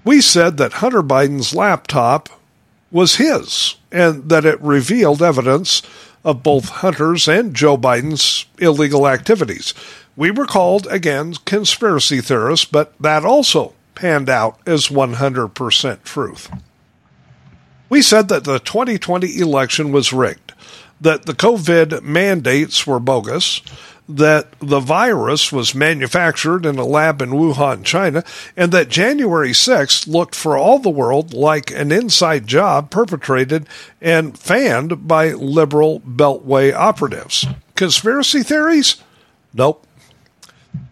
[0.09, 2.30] we said that Hunter Biden's laptop
[2.90, 5.82] was his and that it revealed evidence
[6.24, 9.74] of both Hunter's and Joe Biden's illegal activities.
[10.16, 16.50] We were called, again, conspiracy theorists, but that also panned out as 100% truth.
[17.90, 20.54] We said that the 2020 election was rigged,
[21.02, 23.61] that the COVID mandates were bogus,
[24.09, 28.24] that the virus was manufactured in a lab in Wuhan, China,
[28.56, 33.68] and that January 6th looked for all the world like an inside job perpetrated
[34.00, 37.46] and fanned by liberal Beltway operatives.
[37.74, 38.96] Conspiracy theories?
[39.52, 39.86] Nope.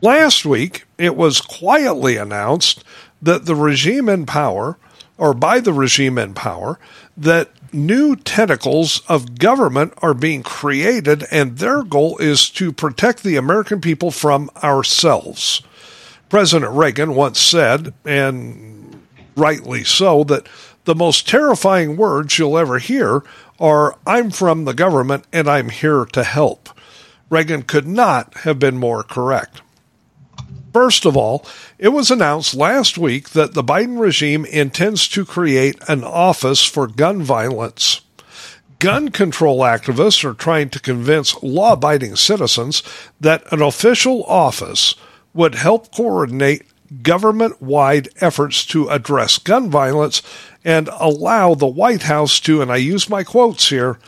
[0.02, 2.84] Last week, it was quietly announced
[3.22, 4.78] that the regime in power,
[5.16, 6.78] or by the regime in power,
[7.16, 13.36] that new tentacles of government are being created, and their goal is to protect the
[13.36, 15.62] American people from ourselves.
[16.28, 19.00] President Reagan once said, and
[19.36, 20.48] rightly so, that
[20.84, 23.22] the most terrifying words you'll ever hear
[23.60, 26.68] are, I'm from the government and I'm here to help.
[27.30, 29.60] Reagan could not have been more correct.
[30.76, 31.42] First of all,
[31.78, 36.86] it was announced last week that the Biden regime intends to create an office for
[36.86, 38.02] gun violence.
[38.78, 42.82] Gun control activists are trying to convince law abiding citizens
[43.18, 44.94] that an official office
[45.32, 46.66] would help coordinate
[47.02, 50.20] government wide efforts to address gun violence
[50.62, 53.98] and allow the White House to, and I use my quotes here,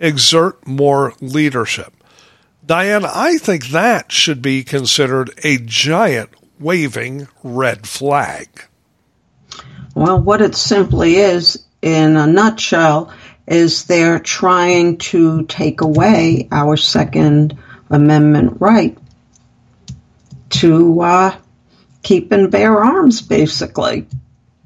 [0.00, 1.95] exert more leadership.
[2.66, 8.48] Diane, I think that should be considered a giant waving red flag.
[9.94, 13.12] Well, what it simply is, in a nutshell,
[13.46, 17.56] is they're trying to take away our Second
[17.88, 18.98] Amendment right
[20.50, 21.36] to uh,
[22.02, 24.06] keep and bear arms, basically.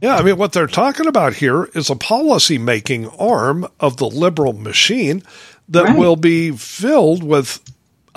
[0.01, 4.09] Yeah, I mean, what they're talking about here is a policy making arm of the
[4.09, 5.23] liberal machine
[5.69, 5.99] that right.
[5.99, 7.61] will be filled with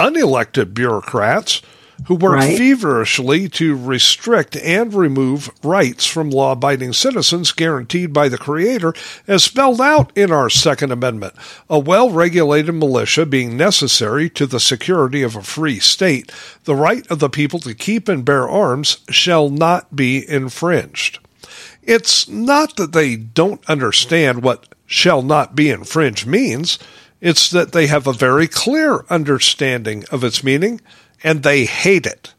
[0.04, 1.62] unelected bureaucrats
[2.08, 2.58] who work right.
[2.58, 8.94] feverishly to restrict and remove rights from law abiding citizens guaranteed by the Creator,
[9.28, 11.34] as spelled out in our Second Amendment.
[11.70, 16.32] A well regulated militia being necessary to the security of a free state,
[16.66, 21.20] the right of the people to keep and bear arms shall not be infringed.
[21.82, 26.80] It's not that they don't understand what shall not be infringed means.
[27.24, 30.82] It's that they have a very clear understanding of its meaning
[31.24, 32.34] and they hate it.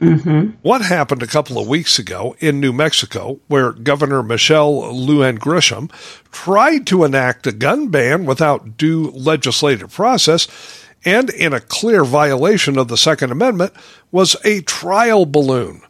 [0.00, 0.56] Mm-hmm.
[0.62, 5.88] What happened a couple of weeks ago in New Mexico, where Governor Michelle Lujan Grisham
[6.32, 10.48] tried to enact a gun ban without due legislative process
[11.04, 13.72] and in a clear violation of the Second Amendment,
[14.10, 15.80] was a trial balloon.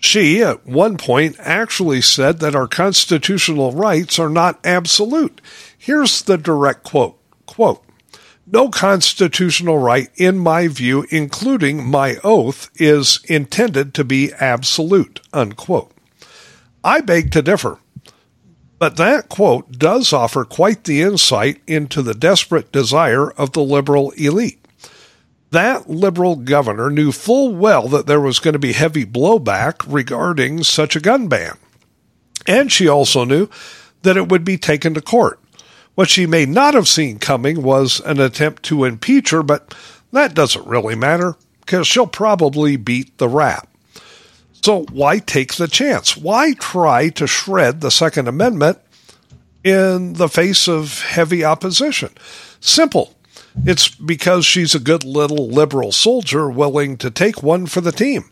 [0.00, 5.42] She, at one point, actually said that our constitutional rights are not absolute.
[5.76, 7.17] Here's the direct quote
[7.48, 7.82] Quote,
[8.46, 15.20] no constitutional right, in my view, including my oath, is intended to be absolute.
[15.32, 15.90] Unquote.
[16.84, 17.78] I beg to differ.
[18.78, 24.12] But that quote does offer quite the insight into the desperate desire of the liberal
[24.12, 24.64] elite.
[25.50, 30.62] That liberal governor knew full well that there was going to be heavy blowback regarding
[30.62, 31.56] such a gun ban.
[32.46, 33.48] And she also knew
[34.02, 35.40] that it would be taken to court.
[35.98, 39.74] What she may not have seen coming was an attempt to impeach her, but
[40.12, 43.68] that doesn't really matter because she'll probably beat the rap.
[44.62, 46.16] So why take the chance?
[46.16, 48.78] Why try to shred the Second Amendment
[49.64, 52.10] in the face of heavy opposition?
[52.60, 53.16] Simple.
[53.64, 58.30] It's because she's a good little liberal soldier willing to take one for the team.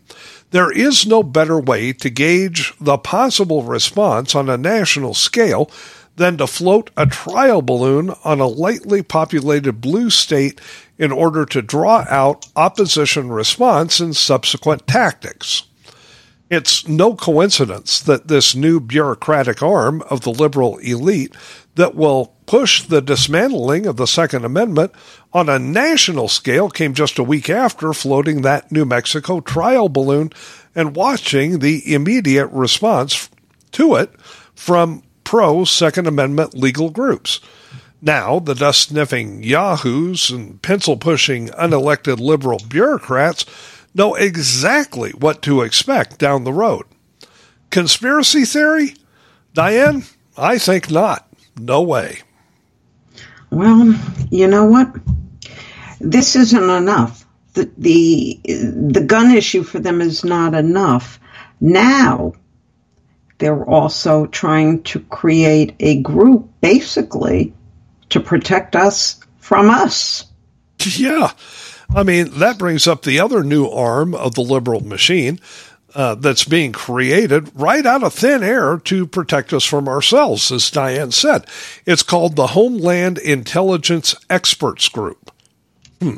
[0.51, 5.69] There is no better way to gauge the possible response on a national scale
[6.17, 10.59] than to float a trial balloon on a lightly populated blue state
[10.97, 15.63] in order to draw out opposition response and subsequent tactics.
[16.49, 21.35] It's no coincidence that this new bureaucratic arm of the liberal elite
[21.75, 24.93] that will push the dismantling of the Second Amendment
[25.33, 30.31] on a national scale came just a week after floating that New Mexico trial balloon
[30.73, 33.29] and watching the immediate response
[33.73, 34.09] to it
[34.55, 37.41] from pro Second Amendment legal groups.
[38.01, 43.45] Now, the dust sniffing yahoos and pencil pushing unelected liberal bureaucrats
[43.93, 46.85] know exactly what to expect down the road.
[47.71, 48.93] Conspiracy theory?
[49.53, 50.05] Diane,
[50.37, 51.27] I think not.
[51.59, 52.19] No way.
[53.49, 53.99] Well,
[54.31, 54.95] you know what?
[55.99, 57.25] This isn't enough.
[57.53, 61.19] The, the the gun issue for them is not enough.
[61.59, 62.31] Now
[63.37, 67.53] they're also trying to create a group basically
[68.09, 70.25] to protect us from us.
[70.95, 71.31] Yeah.
[71.93, 75.39] I mean, that brings up the other new arm of the liberal machine
[75.95, 80.69] uh, that's being created right out of thin air to protect us from ourselves, as
[80.69, 81.47] Diane said.
[81.85, 85.31] It's called the Homeland Intelligence Experts Group.
[86.01, 86.17] Hmm.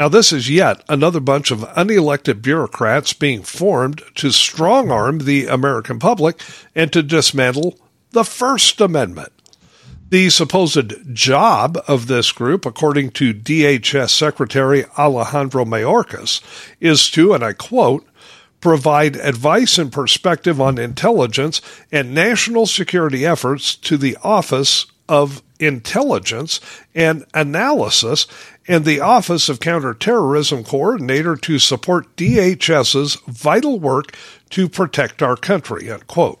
[0.00, 5.46] Now, this is yet another bunch of unelected bureaucrats being formed to strong arm the
[5.46, 6.40] American public
[6.74, 7.78] and to dismantle
[8.12, 9.30] the First Amendment.
[10.08, 16.40] The supposed job of this group, according to DHS Secretary Alejandro Mayorkas,
[16.80, 18.06] is to, and I quote,
[18.62, 21.60] provide advice and perspective on intelligence
[21.92, 26.60] and national security efforts to the Office of Intelligence
[26.94, 28.26] and Analysis
[28.68, 34.14] and the Office of Counterterrorism Coordinator to support DHS's vital work
[34.50, 35.90] to protect our country.
[35.90, 36.40] Unquote.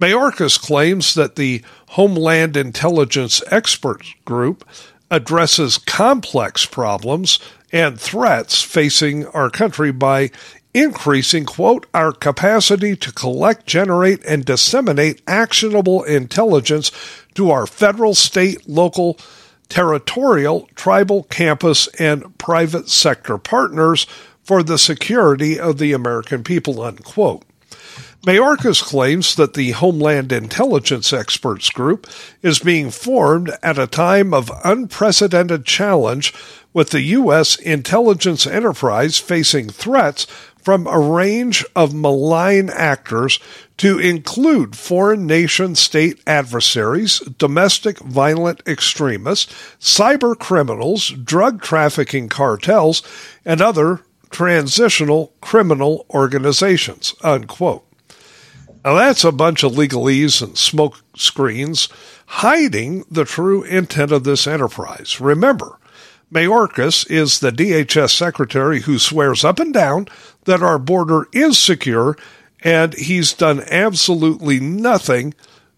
[0.00, 4.68] Mayorkas claims that the Homeland Intelligence Experts Group
[5.10, 7.38] addresses complex problems
[7.72, 10.30] and threats facing our country by
[10.74, 16.92] increasing, quote, our capacity to collect, generate, and disseminate actionable intelligence
[17.34, 19.16] to our federal, state, local,
[19.68, 24.06] territorial, tribal, campus, and private sector partners
[24.42, 27.44] for the security of the American people, unquote.
[28.26, 32.08] Mayorkas claims that the Homeland Intelligence Experts Group
[32.42, 36.34] is being formed at a time of unprecedented challenge
[36.72, 37.56] with the U.S.
[37.56, 40.26] intelligence enterprise facing threats
[40.66, 43.38] from a range of malign actors
[43.76, 53.00] to include foreign nation state adversaries, domestic violent extremists, cyber criminals, drug trafficking cartels,
[53.44, 57.14] and other transitional criminal organizations.
[57.22, 57.86] Unquote.
[58.84, 61.88] Now, that's a bunch of legalese and smoke screens
[62.26, 65.20] hiding the true intent of this enterprise.
[65.20, 65.78] Remember,
[66.32, 70.08] Mayorkas is the DHS secretary who swears up and down
[70.46, 72.16] that our border is secure,
[72.62, 75.34] and he's done absolutely nothing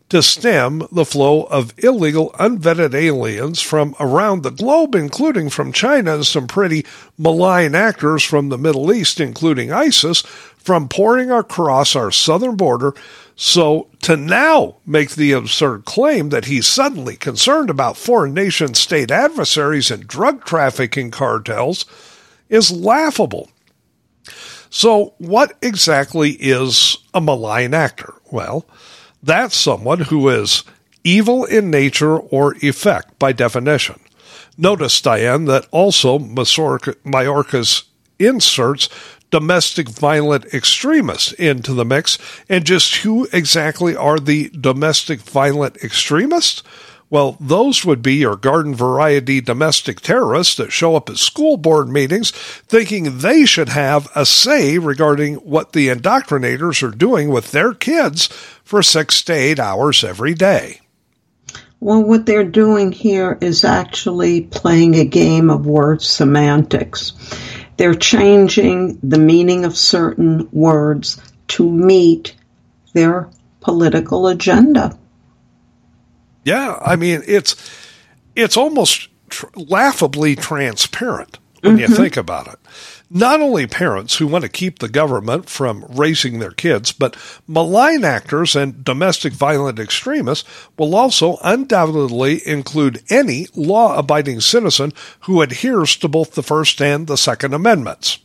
[0.09, 6.15] to stem the flow of illegal, unvetted aliens from around the globe, including from China
[6.15, 6.87] and some pretty
[7.19, 10.23] malign actors from the Middle East, including ISIS,
[10.57, 12.95] from pouring across our southern border.
[13.37, 19.11] So to now make the absurd claim that he's suddenly concerned about foreign nation state
[19.11, 21.85] adversaries and drug trafficking cartels
[22.49, 23.51] is laughable.
[24.71, 28.15] So, what exactly is a malign actor?
[28.31, 28.67] Well,
[29.23, 30.65] that's someone who is
[31.05, 34.01] evil in nature or effect by definition.
[34.57, 37.85] Notice, Diane, that also Mayorkas
[38.19, 38.89] inserts
[39.31, 42.19] domestic violent extremists into the mix.
[42.49, 46.63] And just who exactly are the domestic violent extremists?
[47.11, 51.89] Well, those would be your garden variety domestic terrorists that show up at school board
[51.89, 57.73] meetings thinking they should have a say regarding what the indoctrinators are doing with their
[57.73, 58.27] kids
[58.63, 60.81] for six to eight hours every day.
[61.81, 67.13] Well, what they're doing here is actually playing a game of word semantics.
[67.79, 72.35] They're changing the meaning of certain words to meet
[72.93, 73.31] their
[73.61, 74.99] political agenda.
[76.45, 77.57] Yeah, I mean it's
[78.35, 81.91] it's almost tr- laughably transparent when mm-hmm.
[81.91, 82.59] you think about it.
[83.11, 87.17] Not only parents who want to keep the government from raising their kids, but
[87.47, 90.47] malign actors and domestic violent extremists
[90.77, 97.07] will also undoubtedly include any law abiding citizen who adheres to both the First and
[97.07, 98.19] the Second Amendments.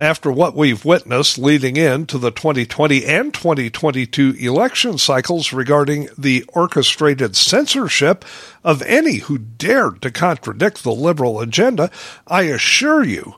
[0.00, 7.34] After what we've witnessed leading into the 2020 and 2022 election cycles regarding the orchestrated
[7.34, 8.22] censorship
[8.62, 11.90] of any who dared to contradict the liberal agenda,
[12.26, 13.36] I assure you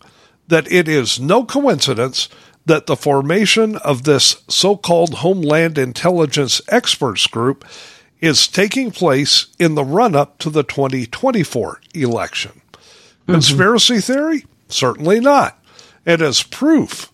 [0.49, 2.29] that it is no coincidence
[2.67, 7.65] that the formation of this so called Homeland Intelligence Experts Group
[8.21, 12.61] is taking place in the run up to the 2024 election.
[12.73, 13.33] Mm-hmm.
[13.35, 14.45] Conspiracy theory?
[14.67, 15.58] Certainly not.
[16.05, 17.13] It is proof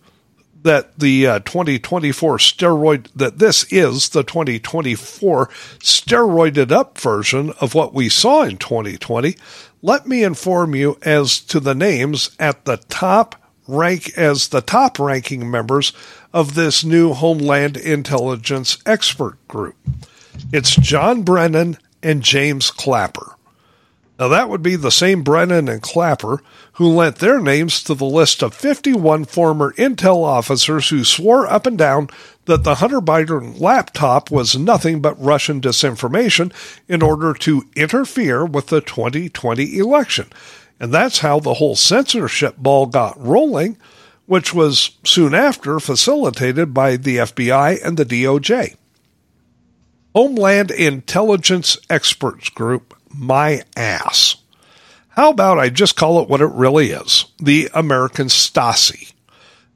[0.63, 5.49] that the uh, 2024 steroid, that this is the 2024
[5.79, 9.37] steroided up version of what we saw in 2020,
[9.83, 13.37] let me inform you as to the names at the top
[13.69, 15.93] rank as the top ranking members
[16.33, 19.77] of this new Homeland Intelligence expert group.
[20.53, 23.37] It's John Brennan and James Clapper.
[24.19, 26.41] Now, that would be the same Brennan and Clapper
[26.75, 31.67] who lent their names to the list of 51 former intel officers who swore up
[31.67, 32.09] and down
[32.47, 36.53] that the Hunter Biden laptop was nothing but Russian disinformation
[36.89, 40.27] in order to interfere with the 2020 election.
[40.81, 43.79] And that's how the whole censorship ball got rolling,
[44.27, 48.77] which was soon after facilitated by the FBI and the DOJ.
[50.15, 54.37] Homeland Intelligence Experts Group my ass.
[55.17, 59.13] How about I just call it what it really is the American Stasi?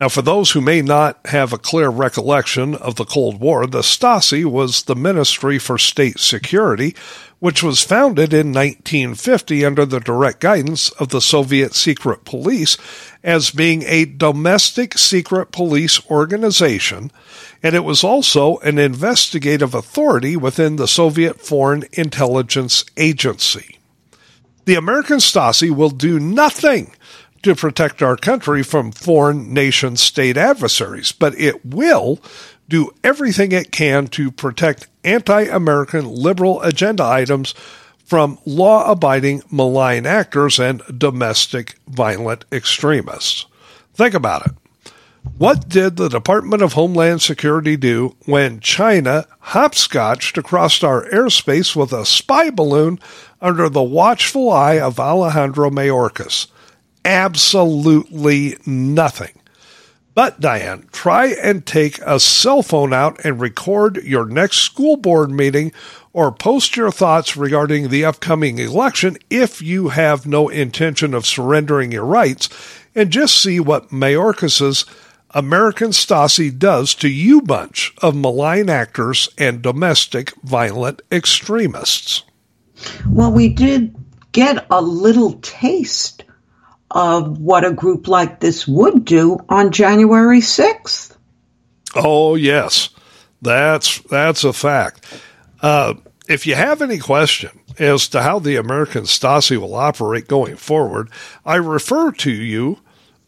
[0.01, 3.83] Now, for those who may not have a clear recollection of the Cold War, the
[3.83, 6.95] Stasi was the Ministry for State Security,
[7.39, 12.77] which was founded in 1950 under the direct guidance of the Soviet secret police
[13.23, 17.13] as being a domestic secret police organization,
[17.63, 23.78] and it was also an investigative authority within the Soviet Foreign Intelligence Agency.
[24.69, 26.93] The American Stasi will do nothing
[27.43, 32.21] to protect our country from foreign nation state adversaries, but it will
[32.69, 37.55] do everything it can to protect anti American liberal agenda items
[38.05, 43.47] from law abiding malign actors and domestic violent extremists.
[43.95, 44.53] Think about it.
[45.37, 51.93] What did the Department of Homeland Security do when China hopscotched across our airspace with
[51.93, 52.99] a spy balloon
[53.41, 56.49] under the watchful eye of Alejandro Mayorkas?
[57.05, 59.33] Absolutely nothing.
[60.15, 65.31] But, Diane, try and take a cell phone out and record your next school board
[65.31, 65.71] meeting
[66.13, 71.93] or post your thoughts regarding the upcoming election if you have no intention of surrendering
[71.93, 72.49] your rights
[72.97, 74.85] and just see what Mayorkas's
[75.31, 82.25] American Stasi does to you bunch of malign actors and domestic violent extremists.
[83.09, 83.95] Well, we did
[84.33, 86.25] get a little taste
[86.91, 91.17] of what a group like this would do on January 6th.
[91.95, 92.91] Oh, yes.
[93.41, 95.05] That's that's a fact.
[95.61, 95.95] Uh,
[96.29, 101.11] if you have any question as to how the American Stasi will operate going forward,
[101.45, 102.79] I refer to you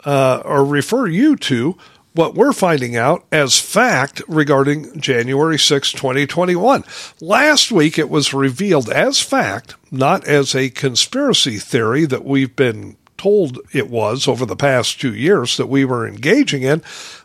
[0.05, 1.77] uh, or refer you to
[2.13, 6.83] what we're finding out as fact regarding January 6, 2021.
[7.19, 12.97] Last week it was revealed as fact, not as a conspiracy theory that we've been
[13.21, 16.81] told it was over the past two years that we were engaging in,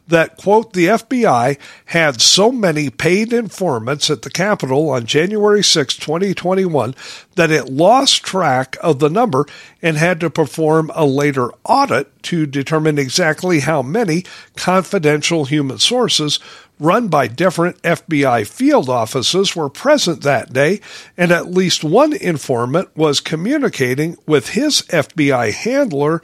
[0.06, 5.96] that, quote, the FBI had so many paid informants at the Capitol on January 6,
[5.96, 6.94] 2021,
[7.34, 9.46] that it lost track of the number
[9.80, 14.22] and had to perform a later audit to determine exactly how many
[14.54, 16.38] confidential human sources
[16.78, 20.80] run by different FBI field offices were present that day,
[21.16, 26.22] and at least one informant was communicating with his FBI handler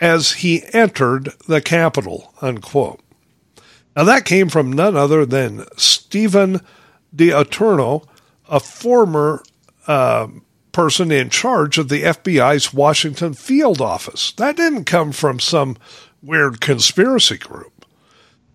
[0.00, 2.34] as he entered the Capitol.
[2.40, 3.00] Unquote.
[3.96, 6.60] Now, that came from none other than Stephen
[7.14, 8.06] D'Antuono,
[8.48, 9.42] a former
[9.86, 10.28] uh,
[10.72, 14.32] person in charge of the FBI's Washington field office.
[14.32, 15.78] That didn't come from some
[16.20, 17.75] weird conspiracy group.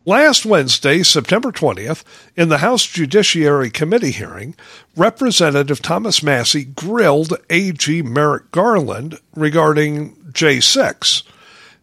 [0.05, 2.03] Last Wednesday, September 20th,
[2.35, 4.55] in the House Judiciary Committee hearing,
[4.95, 11.21] Representative Thomas Massie grilled AG Merrick Garland regarding J6.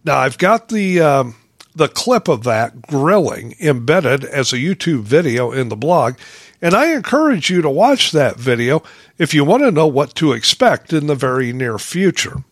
[0.02, 1.36] Now, I've got the um,
[1.76, 6.16] the clip of that grilling embedded as a YouTube video in the blog,
[6.60, 8.82] and I encourage you to watch that video
[9.16, 12.42] if you want to know what to expect in the very near future.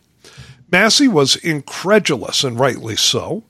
[0.71, 3.43] Massie was incredulous, and rightly so.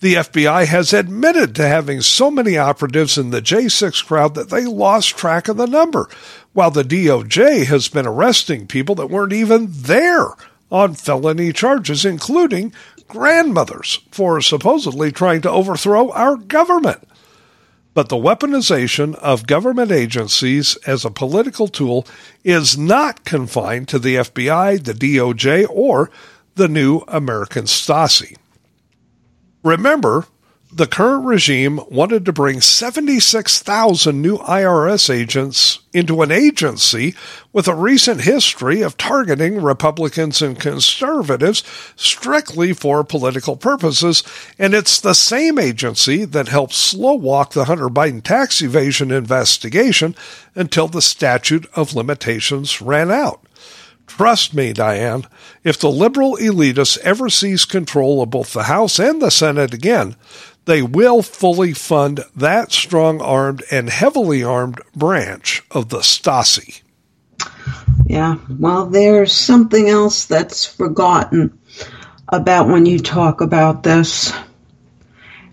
[0.00, 4.64] The FBI has admitted to having so many operatives in the J6 crowd that they
[4.64, 6.08] lost track of the number,
[6.54, 10.28] while the DOJ has been arresting people that weren't even there
[10.70, 12.72] on felony charges, including
[13.08, 17.06] grandmothers, for supposedly trying to overthrow our government.
[17.92, 22.06] But the weaponization of government agencies as a political tool
[22.42, 26.10] is not confined to the FBI, the DOJ, or
[26.54, 28.38] the new American Stasi.
[29.62, 30.26] Remember,
[30.72, 37.16] the current regime wanted to bring 76,000 new IRS agents into an agency
[37.52, 41.64] with a recent history of targeting Republicans and conservatives
[41.96, 44.22] strictly for political purposes,
[44.60, 50.14] and it's the same agency that helped slow walk the Hunter Biden tax evasion investigation
[50.54, 53.44] until the statute of limitations ran out.
[54.16, 55.24] Trust me, Diane,
[55.64, 60.14] if the liberal elitists ever seize control of both the House and the Senate again,
[60.66, 66.82] they will fully fund that strong armed and heavily armed branch of the Stasi.
[68.04, 71.58] Yeah, well, there's something else that's forgotten
[72.28, 74.34] about when you talk about this,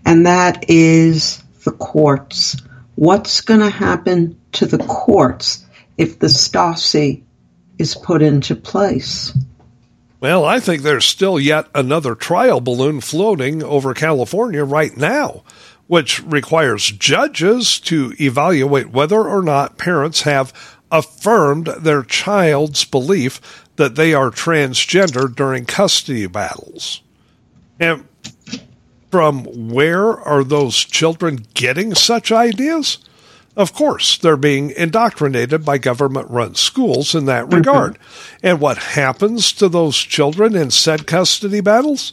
[0.04, 2.60] and that is the courts.
[2.96, 5.64] What's going to happen to the courts
[5.96, 7.22] if the Stasi
[7.78, 9.36] is put into place?
[10.20, 15.44] Well, I think there's still yet another trial balloon floating over California right now,
[15.86, 20.52] which requires judges to evaluate whether or not parents have
[20.90, 23.40] affirmed their child's belief
[23.76, 27.02] that they are transgender during custody battles.
[27.78, 28.04] And
[29.10, 32.98] From where are those children getting such ideas?
[33.58, 37.94] Of course, they're being indoctrinated by government run schools in that regard.
[37.94, 38.46] Mm-hmm.
[38.46, 42.12] And what happens to those children in said custody battles?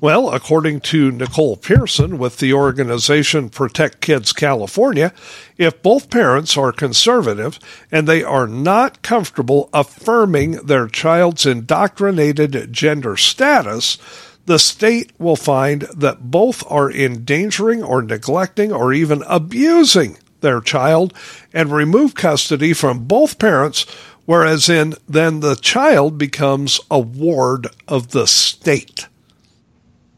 [0.00, 5.12] Well, according to Nicole Pearson with the organization Protect Kids California,
[5.58, 7.58] if both parents are conservative
[7.90, 13.98] and they are not comfortable affirming their child's indoctrinated gender status,
[14.46, 21.12] the state will find that both are endangering or neglecting or even abusing their child
[21.52, 23.84] and remove custody from both parents,
[24.26, 29.08] whereas in then the child becomes a ward of the state.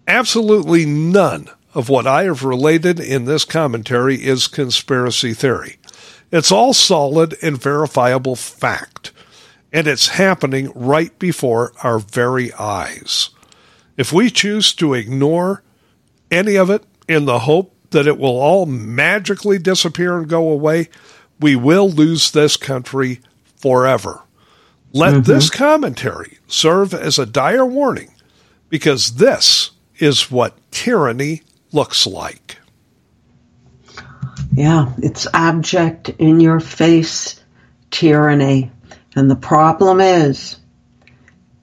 [0.06, 5.76] Absolutely none of what I have related in this commentary is conspiracy theory.
[6.32, 9.12] It's all solid and verifiable fact,
[9.72, 13.30] and it's happening right before our very eyes.
[13.96, 15.62] If we choose to ignore
[16.30, 20.90] any of it in the hope that it will all magically disappear and go away,
[21.40, 23.20] we will lose this country
[23.56, 24.22] forever.
[24.92, 25.22] Let mm-hmm.
[25.22, 28.12] this commentary serve as a dire warning
[28.68, 31.40] because this is what tyranny
[31.72, 32.58] looks like.
[34.52, 37.42] Yeah, it's abject in your face
[37.90, 38.70] tyranny.
[39.14, 40.58] And the problem is,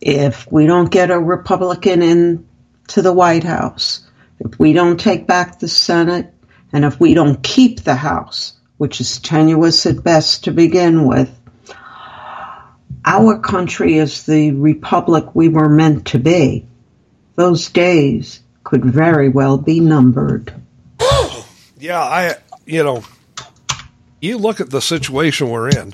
[0.02, 4.04] if we don't get a Republican into the White House,
[4.44, 6.34] if we don't take back the Senate,
[6.72, 11.32] and if we don't keep the House, which is tenuous at best to begin with,
[13.06, 16.65] our country is the republic we were meant to be.
[17.36, 20.53] Those days could very well be numbered.
[21.78, 23.03] yeah, I, you know,
[24.22, 25.94] you look at the situation we're in,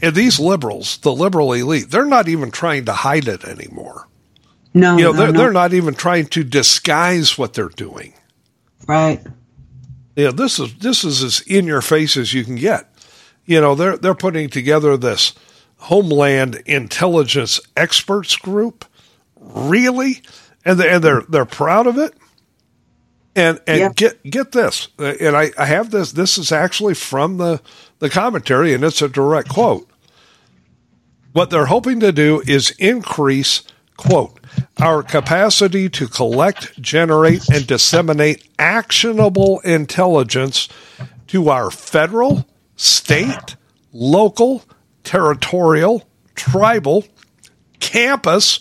[0.00, 4.06] and these liberals, the liberal elite, they're not even trying to hide it anymore.
[4.76, 5.38] No, you know, no, they're, no.
[5.38, 8.12] they're not even trying to disguise what they're doing.
[8.86, 9.26] Right.
[10.14, 12.86] Yeah, this is this is as in your face as you can get.
[13.46, 15.32] You know, they're they're putting together this
[15.78, 18.84] Homeland Intelligence Experts Group.
[19.40, 20.20] Really?
[20.62, 22.12] And they, and they're they're proud of it.
[23.34, 23.92] And and yeah.
[23.94, 24.88] get get this.
[24.98, 27.62] And I, I have this this is actually from the
[28.00, 29.88] the commentary and it's a direct quote.
[31.32, 33.62] What they're hoping to do is increase
[33.96, 34.38] quote
[34.78, 40.68] our capacity to collect, generate, and disseminate actionable intelligence
[41.28, 42.46] to our federal,
[42.76, 43.56] state,
[43.92, 44.62] local,
[45.04, 47.04] territorial, tribal,
[47.80, 48.60] campus,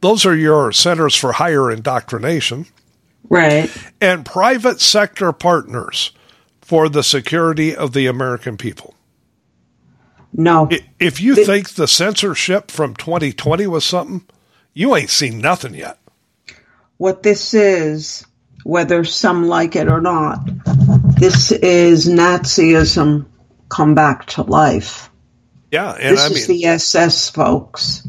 [0.00, 2.66] those are your centers for higher indoctrination.
[3.28, 3.70] Right.
[4.00, 6.12] And private sector partners
[6.62, 8.94] for the security of the American people.
[10.32, 10.68] No.
[10.98, 14.24] If you think the censorship from 2020 was something,
[14.74, 15.98] you ain't seen nothing yet.
[16.96, 18.26] What this is,
[18.64, 20.38] whether some like it or not,
[21.18, 23.26] this is Nazism
[23.68, 25.10] come back to life.
[25.70, 28.06] Yeah, and this I mean, is the SS folks.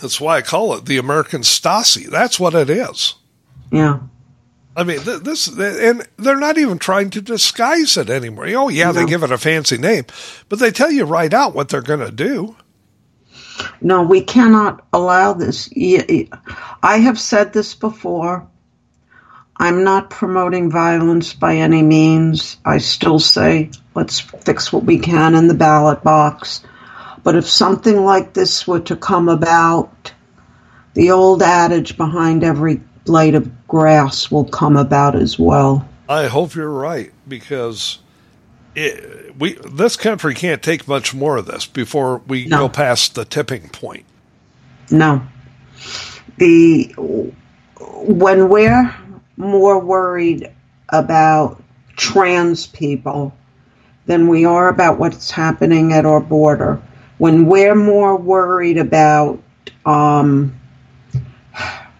[0.00, 2.06] That's why I call it the American Stasi.
[2.06, 3.14] That's what it is.
[3.70, 4.00] Yeah.
[4.76, 8.46] I mean, this, and they're not even trying to disguise it anymore.
[8.54, 8.92] Oh, yeah, no.
[8.92, 10.06] they give it a fancy name,
[10.48, 12.56] but they tell you right out what they're going to do.
[13.80, 15.70] No, we cannot allow this.
[16.82, 18.46] I have said this before.
[19.56, 22.56] I'm not promoting violence by any means.
[22.64, 26.62] I still say let's fix what we can in the ballot box.
[27.22, 30.12] But if something like this were to come about,
[30.94, 35.86] the old adage behind every blade of grass will come about as well.
[36.08, 37.98] I hope you're right because
[38.74, 42.58] it, we this country can't take much more of this before we no.
[42.58, 44.04] go past the tipping point.
[44.90, 45.22] No.
[46.36, 46.92] The
[47.78, 48.94] when we're
[49.36, 50.52] more worried
[50.90, 51.62] about
[51.96, 53.34] trans people
[54.06, 56.80] than we are about what's happening at our border,
[57.18, 59.42] when we're more worried about
[59.86, 60.58] um,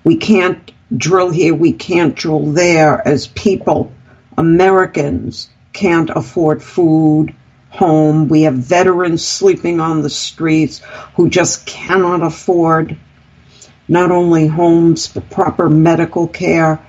[0.04, 3.92] we can't drill here, we can't drill there as people,
[4.36, 7.34] Americans can't afford food,
[7.70, 8.28] home.
[8.28, 10.80] We have veterans sleeping on the streets
[11.14, 12.96] who just cannot afford
[13.88, 16.84] not only homes, but proper medical care.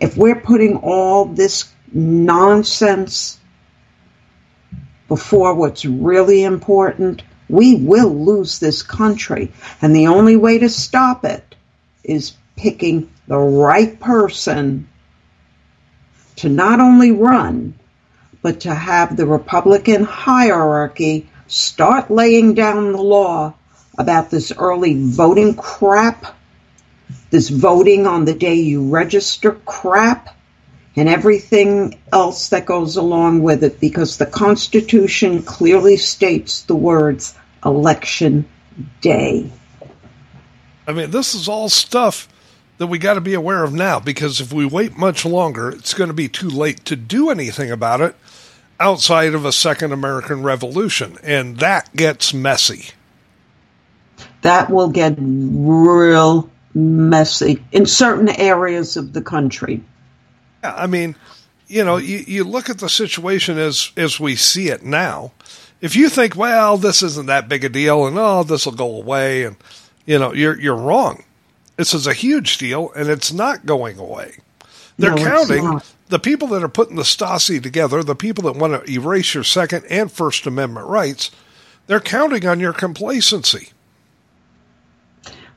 [0.00, 3.38] If we're putting all this nonsense
[5.08, 9.52] before what's really important, we will lose this country.
[9.80, 11.54] And the only way to stop it
[12.02, 14.88] is picking the right person
[16.36, 17.74] to not only run,
[18.46, 23.52] but to have the Republican hierarchy start laying down the law
[23.98, 26.26] about this early voting crap,
[27.30, 30.28] this voting on the day you register crap,
[30.94, 37.34] and everything else that goes along with it because the Constitution clearly states the words
[37.64, 38.48] election
[39.00, 39.50] day.
[40.86, 42.28] I mean, this is all stuff
[42.78, 45.94] that we got to be aware of now because if we wait much longer, it's
[45.94, 48.14] going to be too late to do anything about it
[48.78, 51.16] outside of a second American Revolution.
[51.22, 52.90] And that gets messy.
[54.42, 59.82] That will get real messy in certain areas of the country.
[60.62, 61.16] Yeah, I mean,
[61.68, 65.32] you know, you, you look at the situation as as we see it now.
[65.80, 68.96] If you think, well, this isn't that big a deal, and oh, this will go
[68.96, 69.56] away, and
[70.04, 71.24] you know, you're you're wrong.
[71.76, 74.38] This is a huge deal, and it's not going away.
[74.98, 78.84] They're no, counting the people that are putting the Stasi together, the people that want
[78.84, 81.30] to erase your Second and First Amendment rights.
[81.86, 83.70] They're counting on your complacency.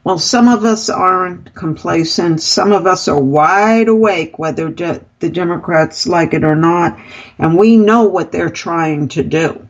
[0.04, 2.42] Well, some of us aren't complacent.
[2.42, 7.00] Some of us are wide awake, whether de- the Democrats like it or not,
[7.38, 9.68] and we know what they're trying to do.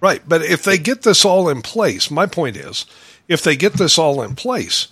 [0.00, 0.22] Right.
[0.26, 2.86] But if they get this all in place, my point is,
[3.28, 4.88] if they get this all in place,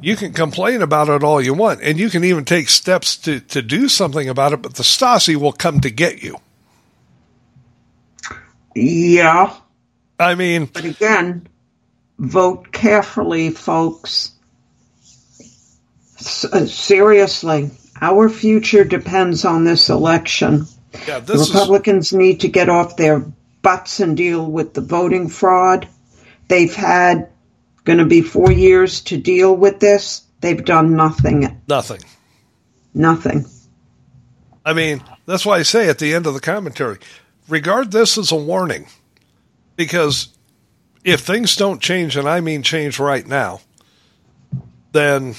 [0.00, 3.40] you can complain about it all you want, and you can even take steps to,
[3.40, 6.38] to do something about it, but the Stasi will come to get you.
[8.74, 9.54] Yeah.
[10.20, 11.48] I mean, but again,
[12.18, 14.32] vote carefully, folks.
[16.18, 17.70] S- uh, seriously,
[18.00, 20.66] our future depends on this election.
[21.06, 22.18] Yeah, this the Republicans is...
[22.18, 23.24] need to get off their
[23.62, 25.88] butts and deal with the voting fraud.
[26.48, 27.28] They've had
[27.88, 30.22] going to be four years to deal with this.
[30.40, 31.62] They've done nothing.
[31.66, 32.00] Nothing.
[32.92, 33.46] Nothing.
[34.62, 36.98] I mean, that's why I say at the end of the commentary,
[37.48, 38.88] regard this as a warning,
[39.74, 40.28] because
[41.02, 43.62] if things don't change, and I mean change right now,
[44.92, 45.34] then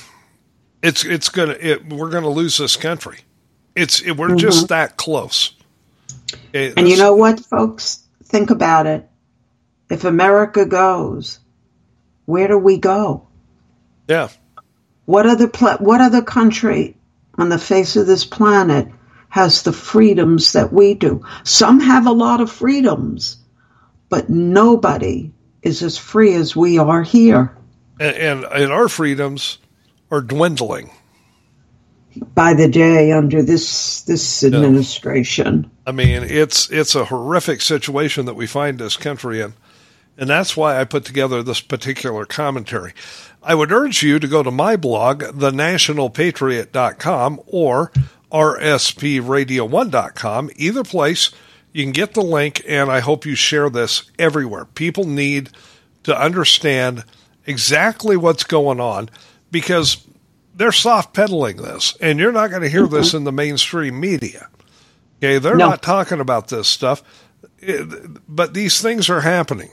[0.81, 3.19] it's it's gonna it, we're gonna lose this country.
[3.75, 4.37] It's it, we're mm-hmm.
[4.37, 5.53] just that close.
[6.51, 8.03] It, and you know what, folks?
[8.23, 9.07] Think about it.
[9.91, 11.39] If America goes,
[12.29, 13.27] where do we go?
[14.07, 14.29] Yeah.
[15.05, 16.95] What other pla- what other country
[17.35, 18.87] on the face of this planet
[19.29, 21.25] has the freedoms that we do?
[21.43, 23.37] Some have a lot of freedoms,
[24.09, 25.31] but nobody
[25.63, 27.57] is as free as we are here.
[27.99, 29.57] And, and, and our freedoms
[30.11, 30.91] are dwindling
[32.35, 35.71] by the day under this this administration.
[35.87, 39.55] I mean, it's it's a horrific situation that we find this country in.
[40.19, 42.93] And that's why I put together this particular commentary.
[43.41, 47.93] I would urge you to go to my blog, thenationalpatriot.com or
[48.29, 50.49] rspradio1.com.
[50.57, 51.31] Either place
[51.71, 54.65] you can get the link, and I hope you share this everywhere.
[54.65, 55.51] People need
[56.03, 57.05] to understand
[57.45, 59.09] exactly what's going on
[59.51, 60.05] because
[60.53, 62.95] they're soft pedaling this, and you're not going to hear mm-hmm.
[62.95, 64.49] this in the mainstream media.
[65.19, 65.69] Okay, they're no.
[65.69, 67.01] not talking about this stuff,
[68.27, 69.69] but these things are happening.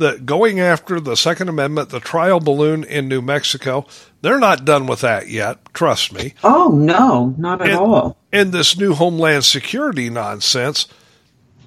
[0.00, 3.86] The going after the Second Amendment, the trial balloon in New Mexico,
[4.22, 5.58] they're not done with that yet.
[5.72, 6.34] Trust me.
[6.42, 8.16] Oh no, not at and, all.
[8.32, 10.86] And this new Homeland Security nonsense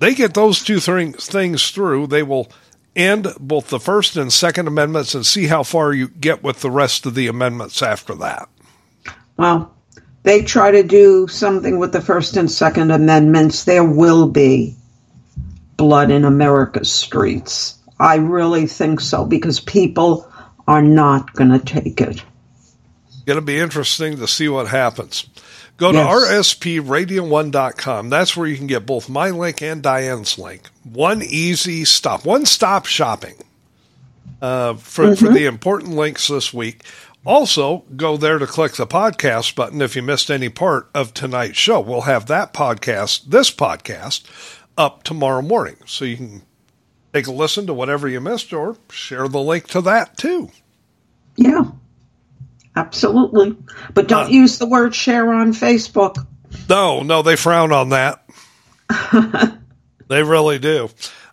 [0.04, 2.52] they get those two th- things through, they will
[2.94, 6.70] end both the First and Second Amendments and see how far you get with the
[6.70, 8.50] rest of the amendments after that.
[9.38, 9.74] Well,
[10.24, 14.76] they try to do something with the First and Second Amendments, there will be
[15.78, 17.80] blood in America's streets.
[18.00, 20.32] I really think so because people
[20.68, 22.24] are not going to take it.
[23.26, 25.30] Going to be interesting to see what happens.
[25.78, 26.54] Go to yes.
[26.54, 28.10] rspradio1.com.
[28.10, 30.70] That's where you can get both my link and Diane's link.
[30.84, 33.36] One easy stop, one stop shopping
[34.42, 35.26] uh, for, mm-hmm.
[35.26, 36.84] for the important links this week.
[37.26, 41.58] Also, go there to click the podcast button if you missed any part of tonight's
[41.58, 41.80] show.
[41.80, 44.24] We'll have that podcast, this podcast,
[44.78, 45.78] up tomorrow morning.
[45.86, 46.44] So you can
[47.14, 50.50] take a listen to whatever you missed or share the link to that too.
[51.36, 51.66] Yeah.
[52.76, 53.56] Absolutely.
[53.94, 56.26] But don't uh, use the word share on Facebook.
[56.68, 58.24] No, no, they frown on that.
[60.08, 60.90] they really do.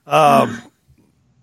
[0.07, 0.61] Um,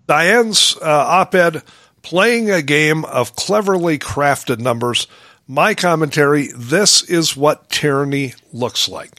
[0.06, 1.62] Diane's uh, op ed,
[2.02, 5.08] Playing a Game of Cleverly Crafted Numbers.
[5.46, 9.10] My commentary This is what tyranny looks like.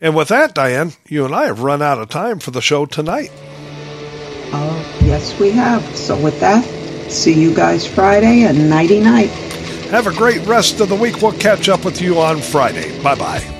[0.00, 2.86] And with that, Diane, you and I have run out of time for the show
[2.86, 3.32] tonight.
[4.52, 5.82] Oh, yes, we have.
[5.94, 6.64] So, with that,
[7.10, 9.30] see you guys Friday and nighty night.
[9.90, 11.22] Have a great rest of the week.
[11.22, 13.00] We'll catch up with you on Friday.
[13.02, 13.57] Bye bye.